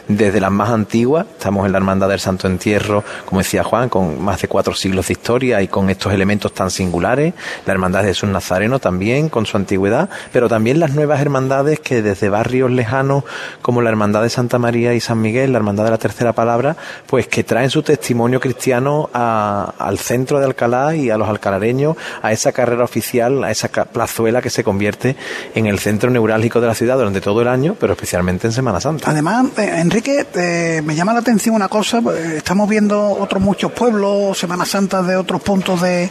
[0.09, 4.23] Desde las más antiguas, estamos en la Hermandad del Santo Entierro, como decía Juan, con
[4.23, 7.35] más de cuatro siglos de historia y con estos elementos tan singulares,
[7.67, 12.01] la Hermandad de Jesús Nazareno también, con su antigüedad, pero también las nuevas hermandades que
[12.01, 13.25] desde barrios lejanos,
[13.61, 16.75] como la Hermandad de Santa María y San Miguel, la Hermandad de la Tercera Palabra,
[17.07, 22.33] pues que traen su testimonio cristiano al centro de Alcalá y a los alcalareños, a
[22.33, 25.17] esa carrera oficial, a esa plazuela que se convierte
[25.55, 28.81] en el centro neurálgico de la ciudad durante todo el año, pero especialmente en Semana
[28.81, 29.11] Santa.
[29.11, 33.73] Además, eh, Enrique, eh, me llama la atención una cosa, eh, estamos viendo otros muchos
[33.73, 36.11] pueblos, Semana Santa de otros puntos de,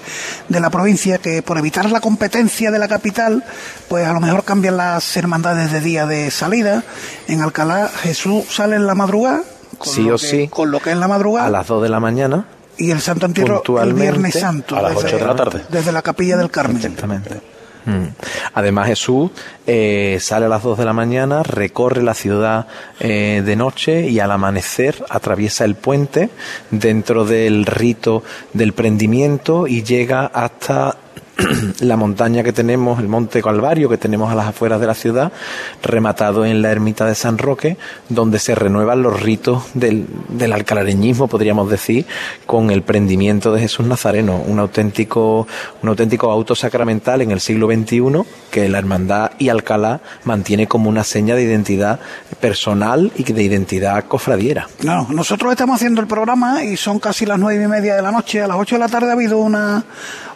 [0.49, 3.43] de la provincia, que por evitar la competencia de la capital,
[3.88, 6.84] pues a lo mejor cambian las hermandades de día de salida.
[7.27, 9.41] En Alcalá Jesús sale en la madrugada,
[9.82, 11.47] sí o sí, con lo que es la madrugada.
[11.47, 12.45] A las 2 de la mañana.
[12.78, 14.76] Y el Santo Entierro el Viernes Santo.
[14.76, 15.62] A las 8 de la tarde.
[15.70, 16.78] Desde la Capilla del Carmen.
[16.78, 17.54] Exactamente.
[17.86, 18.08] Mm.
[18.54, 19.32] Además Jesús
[19.68, 22.68] eh, sale a las 2 de la mañana, recorre la ciudad
[23.00, 26.30] eh, de noche y al amanecer atraviesa el puente
[26.72, 30.98] dentro del rito del prendimiento y llega hasta
[31.80, 35.32] la montaña que tenemos, el Monte Calvario que tenemos a las afueras de la ciudad,
[35.82, 37.78] rematado en la ermita de San Roque,
[38.10, 42.06] donde se renuevan los ritos del, del alcalareñismo, podríamos decir,
[42.46, 45.48] con el prendimiento de Jesús Nazareno, un auténtico,
[45.82, 50.89] un auténtico auto sacramental en el siglo XXI que la hermandad y Alcalá mantiene como
[50.89, 52.00] una seña de identidad
[52.39, 54.67] personal y de identidad cofradiera.
[54.84, 58.12] No, nosotros estamos haciendo el programa y son casi las nueve y media de la
[58.12, 58.41] noche.
[58.41, 59.84] A las ocho de la tarde ha habido una,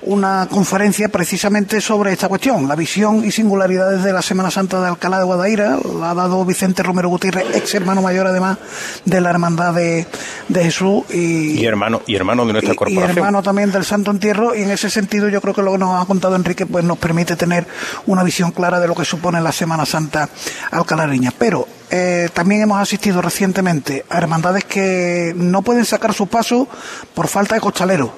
[0.04, 4.88] una conferencia precisamente sobre esta cuestión, la visión y singularidades de la Semana Santa de
[4.88, 8.58] Alcalá de Guadaira, la ha dado Vicente Romero Gutiérrez, ex hermano mayor además
[9.06, 10.06] de la Hermandad de,
[10.54, 13.16] Jesús y, hermano y hermano de nuestra corporación.
[13.16, 15.78] Y hermano también del Santo Entierro y en ese sentido yo creo que lo que
[15.78, 17.68] nos ha contado Enrique pues nos permite tener
[18.06, 20.30] una visión clara de lo que supone la Semana Santa
[20.72, 21.34] alcalareña.
[21.38, 26.68] Pero eh, también hemos asistido recientemente a hermandades que no pueden sacar sus pasos
[27.14, 28.12] por falta de costaleros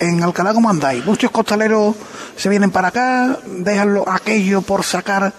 [0.00, 1.04] en Alcalá cómo andáis.
[1.04, 1.94] Muchos costaleros
[2.36, 5.32] se vienen para acá, dejan aquello por sacar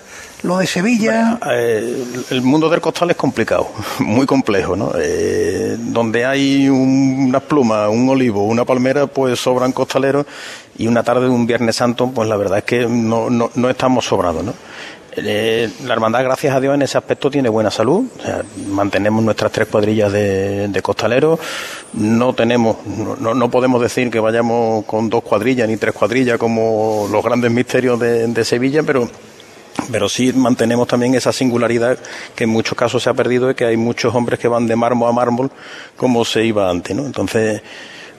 [0.44, 1.40] lo de Sevilla.
[1.52, 4.92] Eh, el mundo del costal es complicado, muy complejo, ¿no?
[5.00, 10.26] Eh, donde hay unas plumas, un olivo, una palmera, pues sobran costaleros
[10.78, 13.70] y una tarde de un Viernes Santo, pues la verdad es que no, no, no
[13.70, 14.54] estamos sobrados, ¿no?
[15.20, 18.06] Eh, la hermandad, gracias a Dios, en ese aspecto tiene buena salud.
[18.68, 21.40] mantenemos nuestras tres cuadrillas de, costaleros.
[21.94, 27.08] No tenemos, no, no, podemos decir que vayamos con dos cuadrillas ni tres cuadrillas como
[27.12, 29.10] los grandes misterios de, Sevilla, pero
[29.92, 31.98] pero sí mantenemos también esa singularidad
[32.36, 34.76] que en muchos casos se ha perdido de que hay muchos hombres que van de
[34.76, 35.52] mármol a mármol
[35.96, 37.06] como se iba antes, ¿no?
[37.06, 37.62] Entonces,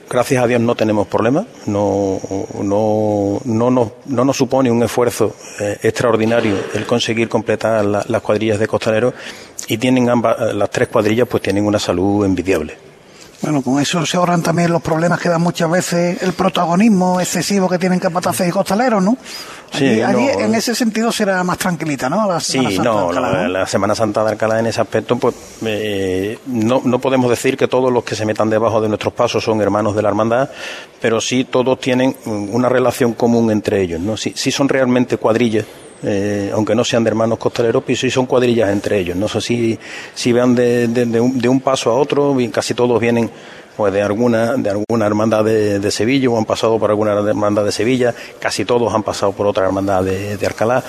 [0.09, 2.21] gracias a Dios no tenemos problemas, no,
[2.63, 8.59] no, no, nos, no nos supone un esfuerzo eh, extraordinario el conseguir completar las cuadrillas
[8.59, 9.15] de costaleros
[9.69, 12.88] y tienen ambas, las tres cuadrillas pues tienen una salud envidiable.
[13.41, 17.69] Bueno, con eso se ahorran también los problemas que dan muchas veces el protagonismo excesivo
[17.69, 19.17] que tienen capataces y costaleros, ¿no?
[19.73, 22.27] Allí, allí en ese sentido será más tranquilita, ¿no?
[22.27, 25.17] La Semana sí, Santa no, de Alcalá, la, Semana Santa de Alcalá en ese aspecto,
[25.17, 29.13] pues eh, no, no podemos decir que todos los que se metan debajo de nuestros
[29.13, 30.51] pasos son hermanos de la hermandad,
[31.01, 34.17] pero sí todos tienen una relación común entre ellos, ¿no?
[34.17, 35.65] Sí, sí son realmente cuadrillas
[36.03, 39.17] eh, aunque no sean de hermanos costaleros, pues sí son cuadrillas entre ellos.
[39.17, 39.79] No sé si,
[40.15, 43.31] si vean de, de, un, paso a otro, casi todos vienen
[43.77, 47.73] pues de alguna de alguna hermandad de, Sevilla o han pasado por alguna hermandad de
[47.73, 50.83] Sevilla, casi todos han pasado por otra hermandad de, Alcalá,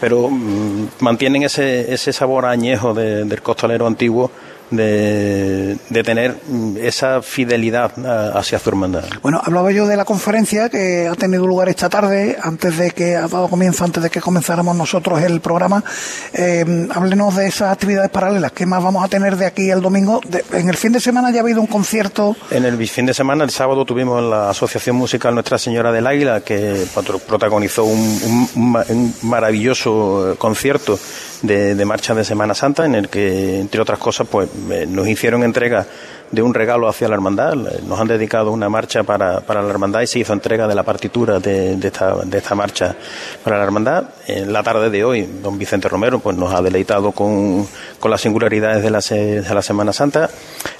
[0.00, 4.30] pero mm, mantienen ese, ese sabor añejo del costalero antiguo
[4.72, 6.36] de, de tener
[6.80, 7.92] esa fidelidad
[8.36, 9.04] hacia su hermandad.
[9.22, 13.16] Bueno, hablaba yo de la conferencia que ha tenido lugar esta tarde, antes de que
[13.16, 15.84] ha dado comienzo, antes de que comenzáramos nosotros el programa.
[16.32, 18.52] Eh, háblenos de esas actividades paralelas.
[18.52, 20.20] ¿Qué más vamos a tener de aquí el domingo?
[20.52, 22.36] en el fin de semana ya ha habido un concierto.
[22.50, 26.40] En el fin de semana, el sábado, tuvimos la Asociación Musical Nuestra Señora del Águila,
[26.40, 26.86] que
[27.26, 30.98] protagonizó un, un maravilloso concierto
[31.42, 34.48] de, de marcha de Semana Santa, en el que, entre otras cosas, pues
[34.88, 35.86] nos hicieron entrega
[36.32, 37.54] de un regalo hacia la hermandad.
[37.54, 40.82] Nos han dedicado una marcha para, para la hermandad y se hizo entrega de la
[40.82, 42.96] partitura de, de, esta, de esta marcha
[43.44, 44.04] para la hermandad.
[44.26, 47.68] En la tarde de hoy, don Vicente Romero pues, nos ha deleitado con,
[48.00, 50.30] con las singularidades de la, de la Semana Santa.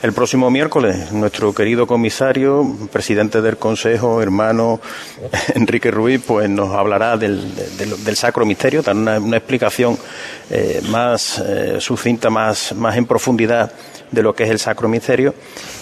[0.03, 4.81] El próximo miércoles, nuestro querido comisario, presidente del Consejo, hermano
[5.55, 7.43] Enrique Ruiz, pues nos hablará del,
[7.77, 9.99] del, Sacro Misterio, dar una, explicación
[10.51, 13.71] eh, más eh, sucinta, más, más en profundidad
[14.13, 15.35] de lo que es el Sacro Misterio.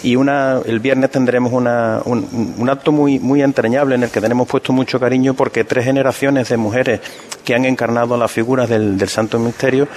[0.03, 4.21] Y una, el viernes tendremos una, un, un, acto muy, muy entrañable en el que
[4.21, 7.01] tenemos puesto mucho cariño porque tres generaciones de mujeres
[7.45, 9.89] que han encarnado las figuras del, del Santo Misterio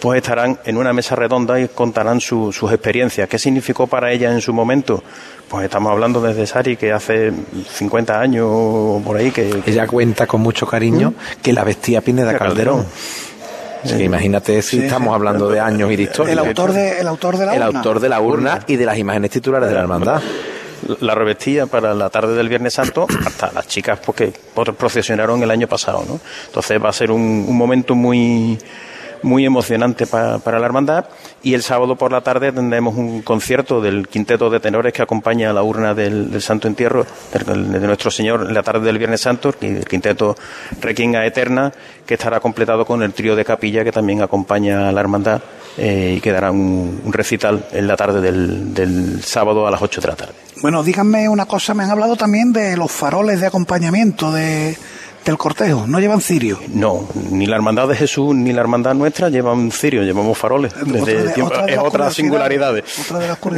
[0.00, 3.28] pues estarán en una mesa redonda y contarán sus experiencias.
[3.28, 5.02] ¿Qué significó para ellas en su momento?
[5.48, 7.30] Pues estamos hablando desde Sari, que hace
[7.74, 9.62] 50 años o por ahí que...
[9.66, 11.42] Ella cuenta con mucho cariño ¿Mm?
[11.42, 12.86] que la vestía Pineda Calderón.
[13.84, 16.32] Imagínate si estamos hablando de años y de historia.
[16.32, 17.66] El autor de, el autor de la urna.
[17.68, 20.22] El autor de la urna y de las imágenes titulares de la hermandad.
[21.00, 24.32] La revestía para la tarde del Viernes Santo hasta las chicas porque
[24.76, 26.20] procesionaron el año pasado, ¿no?
[26.46, 28.58] Entonces va a ser un, un momento muy
[29.22, 31.06] muy emocionante para la hermandad.
[31.42, 35.50] Y el sábado por la tarde tendremos un concierto del quinteto de tenores que acompaña
[35.50, 39.54] a la urna del, Santo Entierro de, nuestro Señor en la tarde del Viernes Santo,
[39.60, 40.36] el quinteto
[40.80, 41.72] Requinga Eterna,
[42.06, 45.42] que estará completado con el trío de capilla que también acompaña a la hermandad
[45.76, 50.00] eh, y que dará un, recital en la tarde del, del sábado a las 8
[50.00, 50.34] de la tarde.
[50.60, 54.76] Bueno, díganme una cosa, me han hablado también de los faroles de acompañamiento de
[55.24, 56.60] del cortejo, no llevan cirio.
[56.68, 60.72] No, ni la hermandad de Jesús ni la hermandad nuestra llevan cirio, llevamos faroles.
[60.84, 62.74] Desde otra es otra singularidad.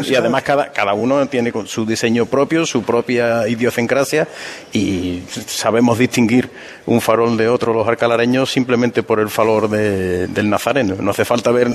[0.05, 4.29] y además cada, cada uno tiene su diseño propio, su propia idiosincrasia
[4.73, 6.51] y sabemos distinguir
[6.87, 10.97] un farol de otro los alcalareños simplemente por el falor de, del nazareno.
[11.01, 11.71] No hace falta ver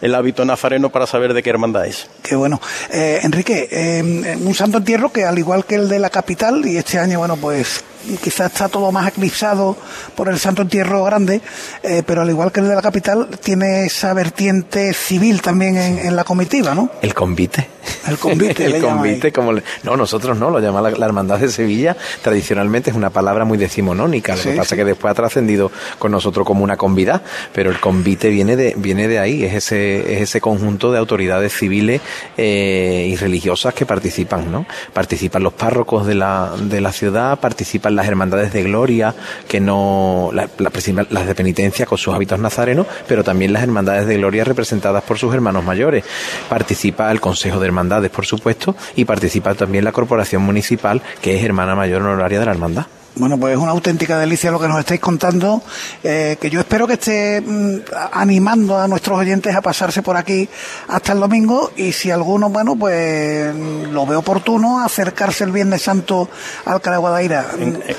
[0.00, 2.08] el hábito nazareno para saber de qué hermandad es.
[2.22, 2.60] Qué bueno.
[2.90, 6.76] Eh, Enrique, eh, un santo entierro que al igual que el de la capital y
[6.76, 7.84] este año, bueno, pues
[8.22, 9.76] quizás está todo más eclipsado
[10.14, 11.40] por el Santo Entierro Grande,
[11.82, 16.14] eh, pero al igual que el de la capital, tiene esa vertiente civil también en,
[16.14, 16.90] la comitiva, ¿no?
[17.02, 17.68] El convite.
[18.08, 18.64] El convite.
[18.76, 23.10] el convite, como no, nosotros no, lo llama la, Hermandad de Sevilla, tradicionalmente es una
[23.10, 26.76] palabra muy decimonónica, lo que pasa es que después ha trascendido con nosotros como una
[26.76, 30.98] convida, pero el convite viene de, viene de ahí, es ese, es ese conjunto de
[30.98, 32.00] autoridades civiles
[32.36, 34.66] eh, y religiosas que participan, ¿no?
[34.92, 39.14] Participan los párrocos de la, de la ciudad, participan las hermandades de gloria,
[39.48, 44.16] que no, la, las de penitencia con sus hábitos nazarenos, pero también las hermandades de
[44.16, 46.04] gloria representadas por sus hermanos mayores.
[46.48, 51.44] Participa el Consejo de Hermandades, por supuesto, y participa también la Corporación Municipal, que es
[51.44, 52.86] hermana mayor honoraria de la hermandad.
[53.16, 55.62] Bueno, pues es una auténtica delicia lo que nos estáis contando,
[56.02, 60.48] eh, que yo espero que esté mm, animando a nuestros oyentes a pasarse por aquí
[60.88, 66.28] hasta el domingo y si alguno, bueno, pues lo ve oportuno, acercarse el Viernes Santo
[66.64, 67.46] al de Guadaira.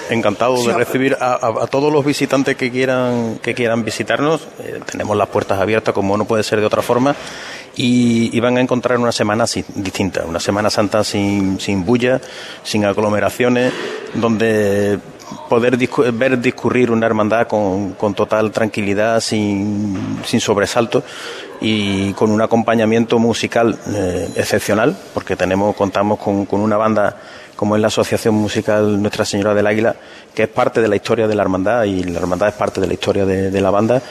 [0.10, 4.48] encantado de recibir a, todos los visitantes que quieran, que quieran visitarnos.
[4.60, 7.16] Eh, tenemos las puertas abiertas como no puede ser de otra forma
[7.76, 12.22] y, van a encontrar una semana distinta, una Semana Santa sin, sin bulla,
[12.64, 13.74] sin aglomeraciones,
[14.14, 15.00] donde
[15.50, 15.78] poder
[16.14, 21.04] ver discurrir una hermandad con, con total tranquilidad, sin, sin sobresalto
[21.62, 27.18] y con un acompañamiento musical eh, excepcional, porque tenemos contamos con, con una banda
[27.56, 29.96] como es la Asociación Musical Nuestra Señora del Águila,
[30.34, 32.88] que es parte de la historia de la hermandad y la hermandad es parte de
[32.88, 34.02] la historia de, la banda,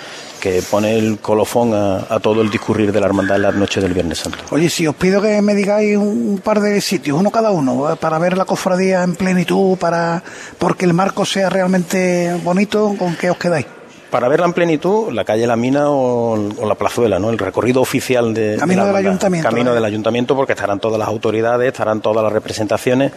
[0.40, 3.92] que pone el colofón a, todo el discurrir de la hermandad en las noches del
[3.92, 4.38] Viernes Santo.
[4.50, 7.96] Oye, si os pido que me digáis un par de sitios, uno cada uno, eh,
[7.96, 10.22] para ver la cofradía en plenitud, para
[10.58, 13.66] porque el marco sea realmente bonito, ¿con qué os quedáis?
[14.14, 17.30] Para verla en plenitud, la calle La Mina o, la Plazuela, ¿no?
[17.30, 19.48] El recorrido oficial de, Camino del Ayuntamiento.
[19.48, 19.74] Camino ¿eh?
[19.74, 23.10] del Ayuntamiento, porque estarán todas las autoridades, estarán todas las representaciones.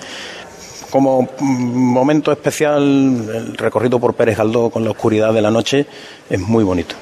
[0.89, 5.85] Como momento especial, el recorrido por Pérez Galdó con la oscuridad de la noche
[6.31, 6.95] es muy bonito.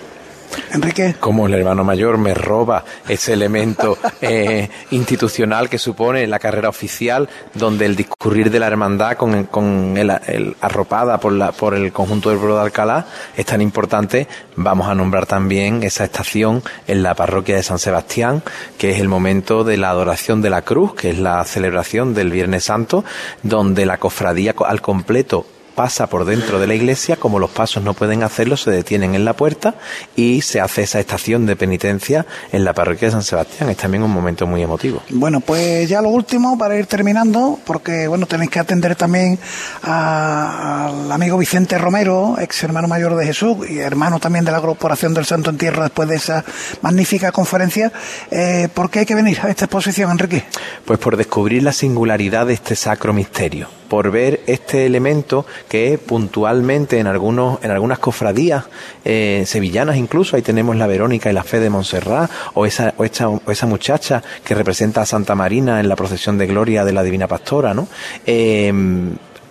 [0.72, 1.16] Enrique.
[1.20, 7.30] Como el hermano mayor me roba ese elemento eh, institucional que supone la carrera oficial,
[7.54, 12.30] donde el discurrir de la hermandad con, con el, arropada por, la, por el conjunto
[12.30, 17.14] del pueblo de Alcalá es tan importante, vamos a nombrar también esa estación en la
[17.16, 18.44] parroquia de San Sebastián,
[18.78, 22.32] que es el momento de la adoración de la cruz, que es la celebración del
[22.32, 23.04] Viernes Santo,
[23.44, 25.46] donde la cofradía al completo
[25.76, 29.26] pasa por dentro de la iglesia, como los pasos no pueden hacerlo, se detienen en
[29.26, 29.76] la puerta
[30.16, 33.70] y se hace esa estación de penitencia en la parroquia de San Sebastián.
[33.70, 35.02] Es también un momento muy emotivo.
[35.10, 39.38] Bueno, pues ya lo último para ir terminando, porque bueno, tenéis que atender también
[39.84, 45.14] al amigo Vicente Romero, ex hermano mayor de Jesús y hermano también de la Corporación
[45.14, 46.44] del Santo en Tierra después de esa
[46.82, 47.92] magnífica conferencia.
[48.32, 50.44] Eh, ¿Por qué hay que venir a esta exposición, Enrique?
[50.86, 57.00] Pues por descubrir la singularidad de este sacro misterio por ver este elemento que puntualmente
[57.00, 58.66] en algunos en algunas cofradías
[59.04, 60.36] eh, sevillanas incluso.
[60.36, 64.56] Ahí tenemos la Verónica y la Fe de Montserrat o esa o esa muchacha que
[64.56, 67.88] representa a Santa Marina en la procesión de gloria de la Divina Pastora no
[68.26, 68.72] eh,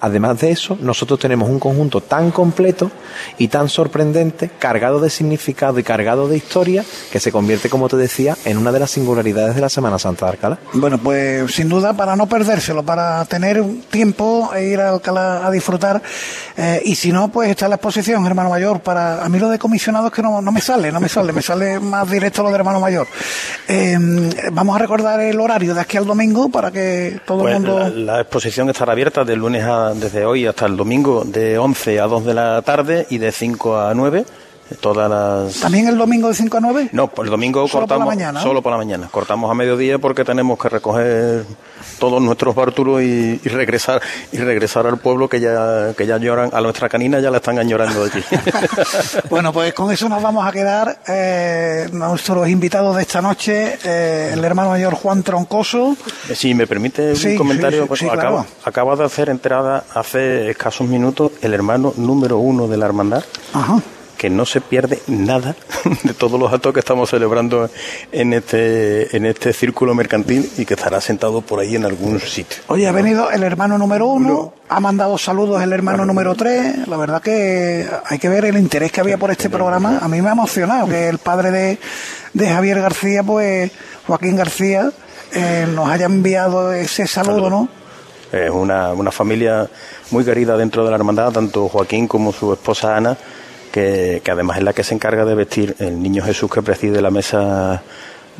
[0.05, 2.91] Además de eso, nosotros tenemos un conjunto tan completo
[3.39, 7.97] y tan sorprendente, cargado de significado y cargado de historia, que se convierte, como te
[7.97, 10.59] decía, en una de las singularidades de la Semana Santa de Alcalá.
[10.75, 15.51] Bueno, pues sin duda, para no perdérselo, para tener tiempo e ir a Alcalá a
[15.51, 16.03] disfrutar,
[16.59, 19.59] eh, y si no, pues está la exposición, hermano mayor, para a mí lo de
[19.59, 22.57] comisionado es que no, me sale, no me sale, me sale más directo lo de
[22.57, 23.07] hermano mayor.
[23.69, 23.97] Eh,
[24.53, 27.89] vamos a recordar el horario de aquí al domingo para que todo el pues mundo...
[27.89, 32.07] la exposición estará abierta de lunes a desde hoy hasta el domingo de 11 a
[32.07, 34.24] 2 de la tarde y de 5 a 9
[34.81, 35.61] todas las...
[35.61, 36.89] ¿También el domingo de 5 a 9?
[36.93, 38.05] No, pues el domingo ¿Solo cortamos...
[38.05, 38.43] Por la mañana?
[38.43, 39.09] Solo por la mañana.
[39.11, 41.45] Cortamos a mediodía porque tenemos que recoger
[41.99, 44.01] todos nuestros bártulos y, regresar
[44.33, 47.59] y regresar al pueblo que ya que ya lloran, a nuestra canina ya la están
[47.59, 48.25] añorando de aquí.
[49.31, 51.01] bueno, pues con eso nos vamos a quedar.
[51.07, 55.97] Eh, nuestros invitados de esta noche, eh, el hermano mayor Juan Troncoso.
[56.29, 61.33] Eh, si me permite un comentario, pues, acaba, acaba de hacer entrada hace escasos minutos
[61.43, 63.25] el hermano número uno de la hermandad.
[63.53, 63.81] Ajá
[64.25, 65.55] que no se pierde nada
[66.03, 67.68] de todos los actos que estamos celebrando
[68.11, 72.62] en este, en este círculo mercantil y que estará sentado por ahí en algún sitio.
[72.68, 76.89] Oye, ha venido el hermano número uno, ha mandado saludos el hermano número tres.
[76.89, 79.99] La verdad que hay que ver el interés que había por este programa.
[80.01, 81.79] A mí me ha emocionado que el padre de,
[82.33, 83.72] de Javier García, pues
[84.07, 84.91] Joaquín García,
[85.35, 87.68] eh, nos haya enviado ese saludo, ¿no?
[88.33, 89.68] Es una, una familia
[90.11, 93.18] muy querida dentro de la hermandad, tanto Joaquín como su esposa Ana
[93.75, 97.11] que, además es la que se encarga de vestir el niño Jesús que preside la
[97.11, 97.83] mesa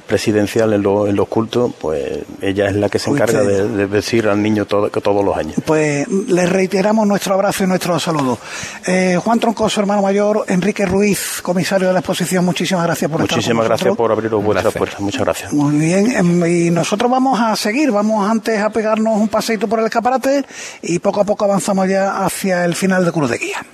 [0.07, 4.41] presidencial en, en los cultos, pues ella es la que se encarga de, vestir al
[4.41, 5.57] niño todo, todos los años.
[5.64, 8.39] Pues le reiteramos nuestro abrazo y nuestro saludo.
[8.87, 13.49] Eh, Juan Troncoso, hermano mayor, Enrique Ruiz, comisario de la exposición, muchísimas gracias por muchísimas
[13.49, 15.53] estar con gracias por abrir vuestras puertas, muchas gracias.
[15.53, 19.80] Muy bien, em, y nosotros vamos a seguir, vamos antes a pegarnos un paseito por
[19.80, 20.45] el escaparate
[20.82, 23.66] y poco a poco avanzamos ya hacia el final de Cruz de Guía.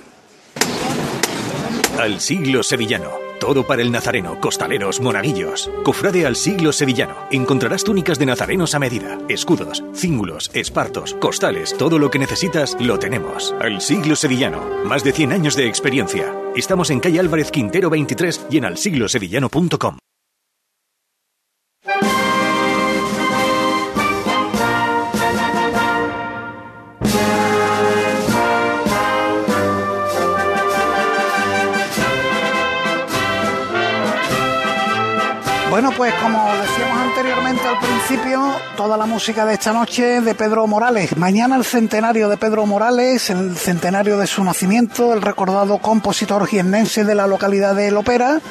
[2.01, 3.11] Al siglo sevillano.
[3.39, 5.69] Todo para el nazareno, costaleros, monaguillos.
[5.83, 7.15] Cofrade al siglo sevillano.
[7.29, 12.97] Encontrarás túnicas de nazarenos a medida, escudos, cíngulos, espartos, costales, todo lo que necesitas lo
[12.97, 13.53] tenemos.
[13.61, 14.83] Al siglo sevillano.
[14.83, 16.33] Más de 100 años de experiencia.
[16.55, 19.97] Estamos en calle Álvarez Quintero 23 y en alsiglosevillano.com.
[35.81, 38.00] Bueno, pues como decíamos anteriormente al principio,
[38.75, 41.15] toda la música de esta noche de Pedro Morales.
[41.15, 47.05] Mañana el centenario de Pedro Morales, el centenario de su nacimiento, el recordado compositor jiennense
[47.05, 48.41] de la localidad de Lopera,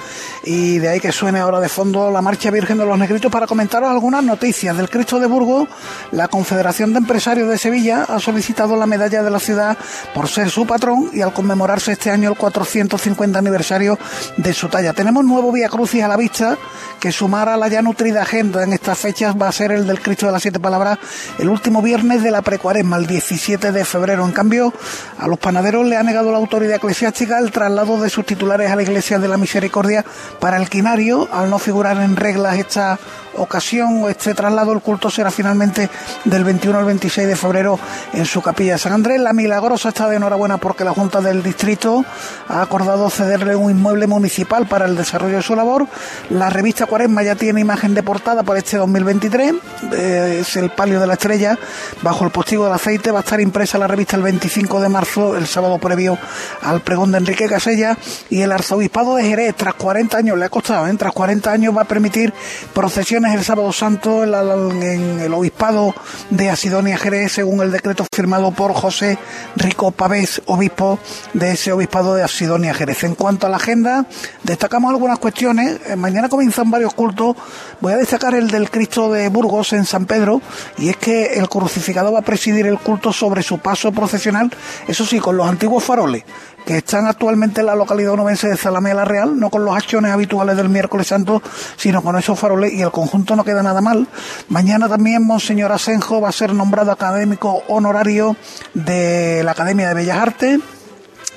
[0.44, 3.46] y de ahí que suene ahora de fondo la Marcha Virgen de los Negritos para
[3.46, 4.76] comentaros algunas noticias.
[4.76, 5.68] Del Cristo de Burgos,
[6.12, 9.76] la Confederación de Empresarios de Sevilla ha solicitado la medalla de la ciudad
[10.14, 13.98] por ser su patrón y al conmemorarse este año el 450 aniversario
[14.38, 14.94] de su talla.
[14.94, 16.56] Tenemos nuevo Vía Crucis a la vista
[16.98, 20.01] que sumar a la ya nutrida agenda en estas fechas va a ser el del
[20.01, 20.98] Cristo de las Siete Palabras
[21.38, 24.24] el último viernes de la precuaresma, el 17 de febrero.
[24.24, 24.72] En cambio,
[25.18, 28.76] a los panaderos le ha negado la autoridad eclesiástica el traslado de sus titulares a
[28.76, 30.05] la Iglesia de la Misericordia
[30.38, 32.98] para el quinario, al no figurar en reglas esta
[33.36, 35.88] ocasión o este traslado, el culto será finalmente
[36.24, 37.78] del 21 al 26 de febrero
[38.12, 39.20] en su capilla de San Andrés.
[39.20, 42.05] La Milagrosa está de enhorabuena porque la Junta del Distrito
[42.48, 45.86] ha acordado cederle un inmueble municipal para el desarrollo de su labor.
[46.30, 49.29] La revista Cuaresma ya tiene imagen de portada para este 2023.
[49.32, 51.56] Eh, es el palio de la estrella
[52.02, 53.10] bajo el postigo del aceite.
[53.10, 56.18] Va a estar impresa la revista el 25 de marzo, el sábado previo
[56.62, 57.96] al pregón de Enrique Casella.
[58.28, 60.94] Y el arzobispado de Jerez, tras 40 años, le ha costado, ¿eh?
[60.98, 62.32] tras 40 años va a permitir
[62.74, 65.94] procesiones el sábado santo en, el obispado
[66.30, 69.18] de Asidonia Jerez, según el decreto firmado por José
[69.56, 70.98] Rico Pavés, obispo
[71.32, 73.04] de ese obispado de Asidonia Jerez.
[73.04, 74.06] En cuanto a la agenda,
[74.42, 75.80] destacamos algunas cuestiones.
[75.86, 77.36] Eh, mañana comienzan varios cultos.
[77.80, 80.40] Voy a destacar el del Cristo de Burgos en San Pedro,
[80.78, 84.50] y es que el crucificado va a presidir el culto sobre su paso procesional,
[84.88, 86.24] eso sí, con los antiguos faroles
[86.64, 90.12] que están actualmente en la localidad onubense de Zalamea la Real, no con los acciones
[90.12, 91.42] habituales del miércoles santo,
[91.76, 94.06] sino con esos faroles y el conjunto no queda nada mal.
[94.48, 98.36] Mañana también Monseñor Asenjo va a ser nombrado académico honorario
[98.74, 100.60] de la Academia de Bellas Artes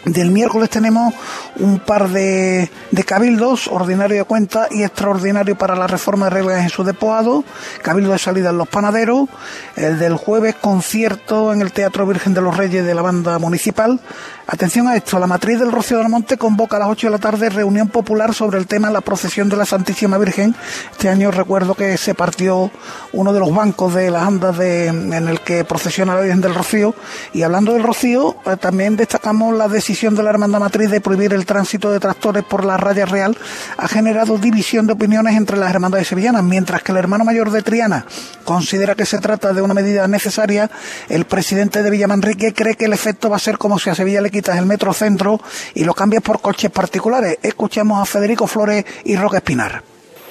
[0.05, 1.13] del miércoles tenemos
[1.57, 2.69] un par de,
[3.05, 7.43] cabildos, ordinario de cuenta y extraordinario para la reforma de reglas en su depoado,
[7.81, 9.29] cabildo de salida en los panaderos,
[9.75, 13.99] el del jueves concierto en el Teatro Virgen de los Reyes de la banda municipal,
[14.45, 17.17] Atención a esto, la matriz del Rocío del Monte convoca a las 8 de la
[17.17, 20.53] tarde reunión popular sobre el tema de la procesión de la Santísima Virgen.
[20.91, 22.69] Este año recuerdo que se partió
[23.13, 26.93] uno de los bancos de las andas en el que procesiona la Virgen del Rocío.
[27.31, 31.33] Y hablando del Rocío, eh, también destacamos la decisión de la Hermandad Matriz de prohibir
[31.33, 33.37] el tránsito de tractores por la raya real.
[33.77, 37.61] Ha generado división de opiniones entre las hermandades sevillanas, mientras que el hermano mayor de
[37.61, 38.05] Triana
[38.43, 40.69] considera que se trata de una medida necesaria.
[41.07, 44.19] El presidente de Villamanrique cree que el efecto va a ser como si a Sevilla
[44.19, 45.39] le quitas el metro centro
[45.75, 47.37] y lo cambias por coches particulares.
[47.41, 49.81] Escuchemos a Federico Flores y Roque Espinar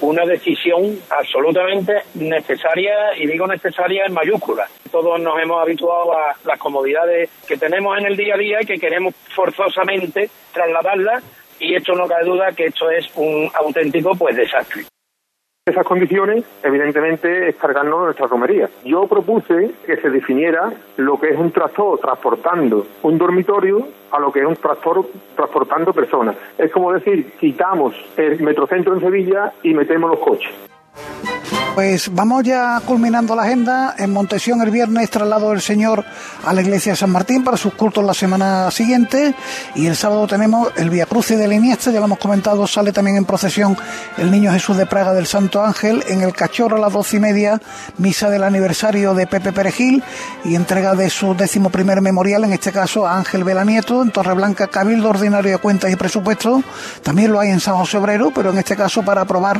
[0.01, 4.69] una decisión absolutamente necesaria, y digo necesaria en mayúsculas.
[4.91, 8.65] Todos nos hemos habituado a las comodidades que tenemos en el día a día y
[8.65, 11.23] que queremos forzosamente trasladarlas,
[11.57, 14.83] y esto no cabe duda que esto es un auténtico pues desastre
[15.65, 18.69] esas condiciones, evidentemente, es cargarnos nuestra romería.
[18.83, 24.29] Yo propuse que se definiera lo que es un tractor transportando un dormitorio a lo
[24.29, 25.05] que es un tractor
[25.37, 26.35] transportando personas.
[26.57, 30.53] Es como decir, quitamos el metrocentro en Sevilla y metemos los coches.
[31.73, 33.95] Pues vamos ya culminando la agenda.
[33.97, 36.05] En Montesión el viernes traslado del Señor
[36.45, 39.33] a la iglesia de San Martín para sus cultos la semana siguiente.
[39.73, 42.91] Y el sábado tenemos el Via Crucis de la Iniesta, ya lo hemos comentado, sale
[42.91, 43.75] también en procesión
[44.17, 46.03] el Niño Jesús de Praga del Santo Ángel.
[46.07, 47.59] En el Cachorro a las doce y media,
[47.97, 50.03] misa del aniversario de Pepe Perejil
[50.45, 54.11] y entrega de su décimo primer memorial, en este caso a Ángel Vela Nieto, en
[54.11, 56.63] Torreblanca, Cabildo Ordinario de Cuentas y Presupuestos.
[57.01, 59.59] También lo hay en San José Obrero, pero en este caso para aprobar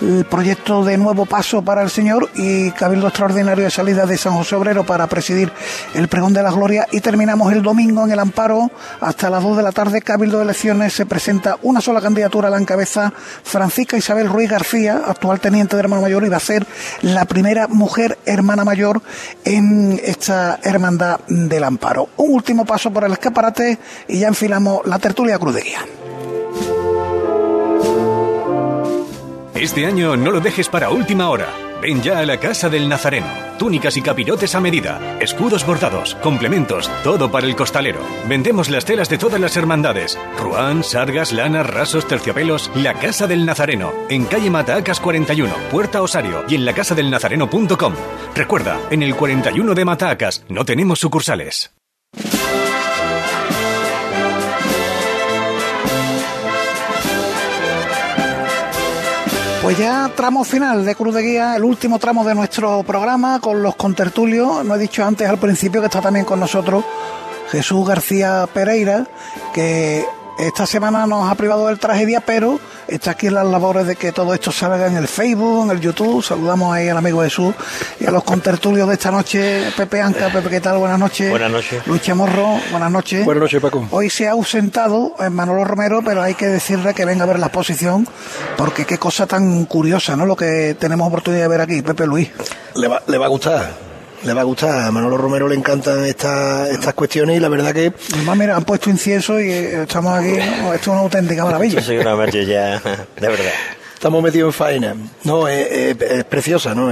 [0.00, 4.34] el proyecto de nuevo paso para el Señor y Cabildo Extraordinario de Salida de San
[4.34, 5.50] José Obrero para presidir
[5.94, 6.86] el pregón de la gloria.
[6.92, 8.70] Y terminamos el domingo en el amparo.
[9.00, 12.50] Hasta las 2 de la tarde Cabildo de Elecciones se presenta una sola candidatura a
[12.52, 16.64] la encabeza Francisca Isabel Ruiz García actual teniente de hermano mayor y va a ser
[17.02, 19.02] la primera mujer hermana mayor
[19.44, 22.10] en esta hermandad del amparo.
[22.16, 25.56] Un último paso por el escaparate y ya enfilamos la tertulia Cruz
[29.60, 31.46] Este año no lo dejes para última hora.
[31.82, 33.26] Ven ya a la Casa del Nazareno.
[33.58, 38.00] Túnicas y capirotes a medida, escudos bordados, complementos, todo para el costalero.
[38.26, 40.18] Vendemos las telas de todas las hermandades.
[40.38, 42.70] Ruán, sargas, lanas, rasos, terciopelos.
[42.74, 43.92] La Casa del Nazareno.
[44.08, 47.94] En calle Matacas 41, Puerta Osario y en lacasadelnazareno.com.
[48.34, 51.70] Recuerda, en el 41 de Matacas no tenemos sucursales.
[59.62, 63.62] Pues ya tramo final de Cruz de Guía, el último tramo de nuestro programa con
[63.62, 64.64] los contertulios.
[64.64, 66.82] No he dicho antes al principio que está también con nosotros
[67.50, 69.06] Jesús García Pereira,
[69.52, 70.02] que
[70.40, 74.10] esta semana nos ha privado del tragedia, pero está aquí en las labores de que
[74.10, 76.24] todo esto salga en el Facebook, en el YouTube.
[76.24, 77.54] Saludamos ahí al amigo Jesús
[77.98, 79.70] y a los contertulios de esta noche.
[79.76, 80.78] Pepe Anca, Pepe, ¿qué tal?
[80.78, 81.30] Buenas noches.
[81.30, 81.86] Buenas noches.
[81.86, 83.24] Luis Chamorro, buenas noches.
[83.24, 83.86] Buenas noches, Paco.
[83.90, 87.38] Hoy se ha ausentado eh, Manolo Romero, pero hay que decirle que venga a ver
[87.38, 88.08] la exposición,
[88.56, 90.24] porque qué cosa tan curiosa, ¿no?
[90.24, 92.30] Lo que tenemos oportunidad de ver aquí, Pepe Luis.
[92.74, 93.89] Le va, le va a gustar
[94.24, 94.86] le va a gustar.
[94.86, 97.92] A Manolo Romero le encantan estas estas cuestiones y la verdad que.
[98.14, 100.32] Además, mira, han puesto incienso y eh, estamos aquí.
[100.32, 101.80] Esto es una auténtica maravilla.
[101.80, 103.52] Soy una ya, de verdad.
[103.94, 104.96] Estamos metidos en faena.
[105.24, 106.90] No, es, preciosa, ¿no?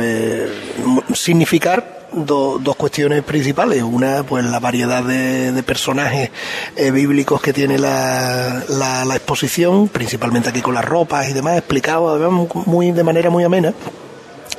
[1.15, 3.83] significar dos cuestiones principales.
[3.83, 6.31] Una, pues la variedad de, personajes
[6.77, 11.57] eh, bíblicos que tiene la, la, la, exposición, principalmente aquí con las ropas y demás,
[11.57, 13.73] explicado además muy, de manera muy amena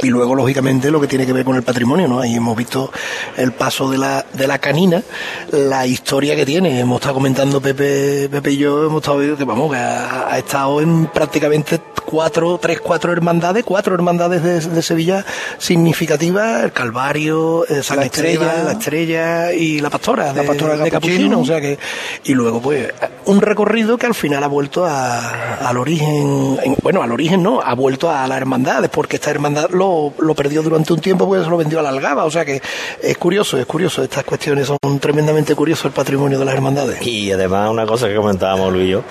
[0.01, 2.19] y luego lógicamente lo que tiene que ver con el patrimonio, ¿no?
[2.21, 2.91] Ahí hemos visto
[3.37, 5.03] el paso de la, de la canina,
[5.51, 9.43] la historia que tiene, hemos estado comentando Pepe, Pepe y yo, hemos estado viendo que
[9.43, 15.25] vamos, que ha, estado en prácticamente cuatro, tres, cuatro hermandades, cuatro hermandades de, Sevilla
[15.57, 20.89] significativas, el Calvario, eh, San Estrella, la Estrella y la Pastora, de, la Pastora de,
[20.89, 21.41] Capuchino.
[21.41, 21.77] o sea que,
[22.23, 22.91] y luego pues
[23.25, 27.75] un recorrido que al final ha vuelto a, al origen, bueno, al origen no, ha
[27.75, 29.88] vuelto a las hermandades, porque esta hermandad lo
[30.19, 32.25] lo, perdió durante un tiempo porque se lo vendió a la Algaba.
[32.25, 32.61] O sea que
[33.01, 34.03] es curioso, es curioso.
[34.03, 37.05] Estas cuestiones son tremendamente curiosos el patrimonio de las hermandades.
[37.05, 39.03] Y además una cosa que comentábamos Luis y yo,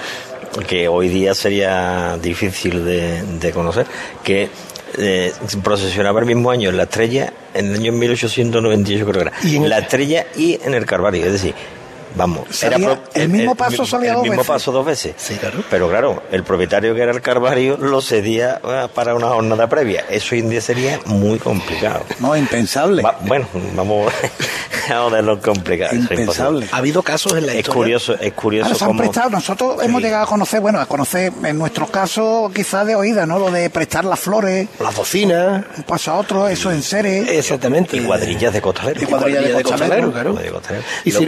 [0.67, 3.87] que hoy día sería difícil de, conocer,
[4.23, 4.49] que
[4.97, 9.33] eh, procesionaba el mismo año en la estrella, en el año 1898 creo que era,
[9.45, 11.55] ¿Y en la estrella y en el Carvario, es decir,
[12.19, 12.77] Vamos, era
[13.15, 15.15] el, mismo paso salía el, mismo paso dos veces.
[15.17, 15.63] Sí, claro.
[15.71, 20.05] Pero claro, el propietario que era el Carvario lo cedía ah, para una jornada previa.
[20.11, 22.05] Eso hoy en día sería muy complicado.
[22.19, 23.05] No, impensable.
[23.21, 23.47] bueno,
[23.77, 24.13] vamos,
[24.91, 25.95] a ver lo complicado.
[25.95, 26.67] Impensable.
[26.73, 28.85] Ha habido casos en la es Curioso, es curioso.
[28.85, 32.97] han prestado, nosotros hemos llegado a conocer, bueno, a conocer en nuestros casos quizás de
[32.97, 33.39] oída, ¿no?
[33.39, 34.67] Lo de prestar las flores.
[34.81, 35.65] Las bocinas.
[35.77, 37.39] Un paso a otro, eso en serie.
[37.39, 37.97] Exactamente.
[37.97, 39.01] Y cuadrillas de costalero.
[39.01, 40.37] Y cuadrillas de, costalero, claro.
[41.05, 41.27] Y si,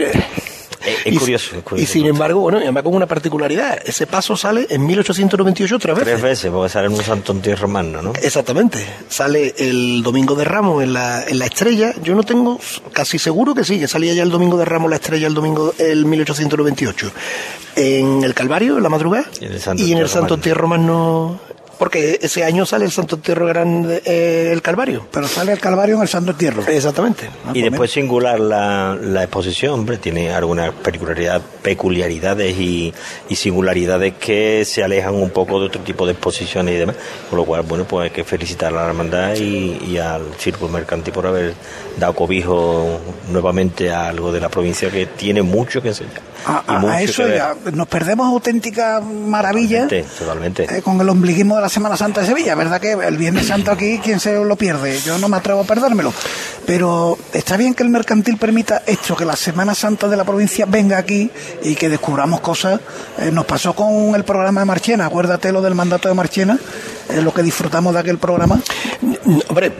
[0.85, 5.79] es, curioso, Y sin embargo, bueno, además con una particularidad, ese paso sale en 1898
[5.79, 6.07] tres veces.
[6.07, 8.13] Tres veces, porque sale en un santo romano, ¿no?
[8.21, 8.85] Exactamente.
[9.09, 11.93] Sale el Domingo de Ramos en la, en la estrella.
[12.03, 12.59] Yo no tengo,
[12.91, 15.73] casi seguro que sí, que salía ya el Domingo de Ramos la estrella el domingo
[15.77, 17.11] el 1898.
[17.75, 21.39] En el Calvario, en la madrugada, y en el Santo Romano
[21.81, 25.07] porque ese año sale el Santo Entierro Grande, eh, el Calvario.
[25.11, 26.61] Pero sale el Calvario en el Santo Entierro.
[26.67, 27.27] Exactamente.
[27.43, 32.93] Ah, y después singular la, la, exposición, hombre, tiene algunas peculiaridades, peculiaridades y,
[33.29, 36.97] y, singularidades que se alejan un poco de otro tipo de exposiciones y demás.
[37.31, 40.71] Por lo cual, bueno, pues hay que felicitar a la hermandad y, y al Círculo
[40.71, 41.55] Mercantil por haber
[41.97, 42.99] dado cobijo
[43.31, 46.31] nuevamente a algo de la provincia que tiene mucho que enseñar.
[46.45, 51.95] A, eso ya nos perdemos auténticas maravillas totalmente, eh, con el ombliguismo de la Semana
[51.95, 52.53] Santa de Sevilla.
[52.53, 54.99] ¿Verdad que el Viernes Santo aquí, quién se lo pierde?
[55.05, 56.13] Yo no me atrevo a perdérmelo.
[56.65, 60.65] Pero está bien que el mercantil permita esto, que la Semana Santa de la provincia
[60.65, 61.31] venga aquí
[61.63, 62.81] y que descubramos cosas.
[63.19, 66.59] Eh, nos pasó con el programa de Marchena, acuérdate lo del mandato de Marchena,
[67.09, 68.59] es lo que disfrutamos de aquel programa.
[69.23, 69.71] Hombre,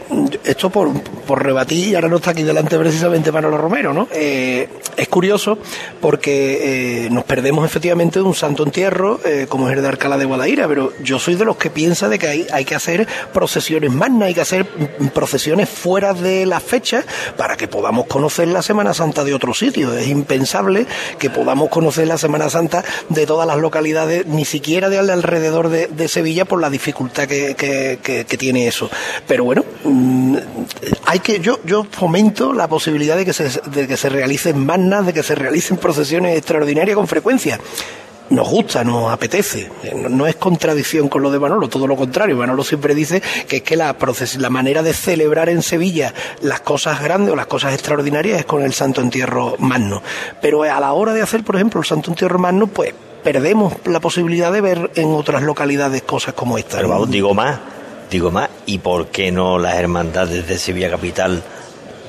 [0.44, 4.06] esto por, por rebatir, ahora no está aquí delante precisamente Manolo Romero, ¿no?
[4.12, 5.58] Eh, es curioso
[6.00, 10.16] porque eh, nos perdemos efectivamente de un santo entierro eh, como es el de Alcalá
[10.16, 13.08] de Guadaira, pero yo soy de los que piensa de que hay, hay que hacer
[13.32, 14.66] procesiones magnas, hay que hacer
[15.12, 17.04] procesiones fuera de la fecha
[17.36, 19.92] para que podamos conocer la Semana Santa de otro sitio.
[19.96, 20.86] Es impensable
[21.18, 25.88] que podamos conocer la Semana Santa de todas las localidades, ni siquiera de alrededor de,
[25.88, 28.88] de Sevilla por la dificultad que, que, que tiene eso.
[29.32, 30.36] Pero bueno, mm,
[31.06, 35.06] hay que yo yo fomento la posibilidad de que se, de que se realicen magnas,
[35.06, 37.58] de que se realicen procesiones extraordinarias con frecuencia
[38.28, 39.70] nos gusta, nos apetece.
[40.10, 42.36] No, es contradicción con lo de Manolo, todo lo contrario.
[42.36, 43.96] Manolo siempre dice que es que la,
[44.38, 46.12] la manera de celebrar en Sevilla
[46.42, 50.02] las cosas grandes o las cosas extraordinarias es con el Santo Entierro Magno.
[50.42, 52.92] Pero a la hora de hacer, por ejemplo, el Santo Entierro Magno, pues
[53.24, 56.76] perdemos la posibilidad de ver en otras localidades cosas como esta.
[56.76, 57.58] Pero vamos, digo más,
[58.12, 61.42] Digo más, ¿y por qué no las hermandades de Sevilla Capital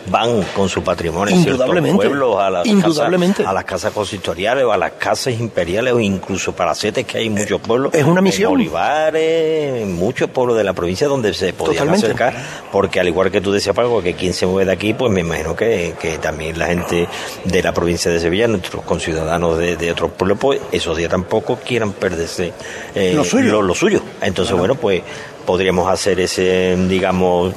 [0.07, 3.37] van con su patrimonio indudablemente, pueblos a las, indudablemente.
[3.37, 7.27] Casas, a las casas consistoriales o a las casas imperiales o incluso palacetes que hay
[7.27, 11.33] en muchos pueblos es una misión en Olivares en muchos pueblos de la provincia donde
[11.33, 12.35] se podían acercar
[12.71, 15.21] porque al igual que tú decías Paco que quien se mueve de aquí pues me
[15.21, 17.07] imagino que, que también la gente
[17.45, 21.57] de la provincia de Sevilla nuestros conciudadanos de, de otros pueblos pues esos días tampoco
[21.57, 22.53] quieran perderse
[22.95, 23.61] eh, lo, suyo.
[23.61, 25.01] Lo, suyo entonces bueno pues
[25.45, 27.53] podríamos hacer ese, digamos,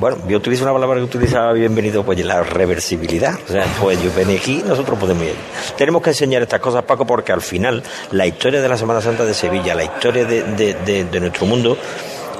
[0.00, 3.34] bueno, yo utilizo una palabra que utilizaba bienvenido, pues la reversibilidad.
[3.48, 5.34] O sea, pues yo ven aquí, nosotros podemos ir.
[5.76, 9.24] Tenemos que enseñar estas cosas, Paco, porque al final la historia de la Semana Santa
[9.24, 11.76] de Sevilla, la historia de, de, de nuestro mundo,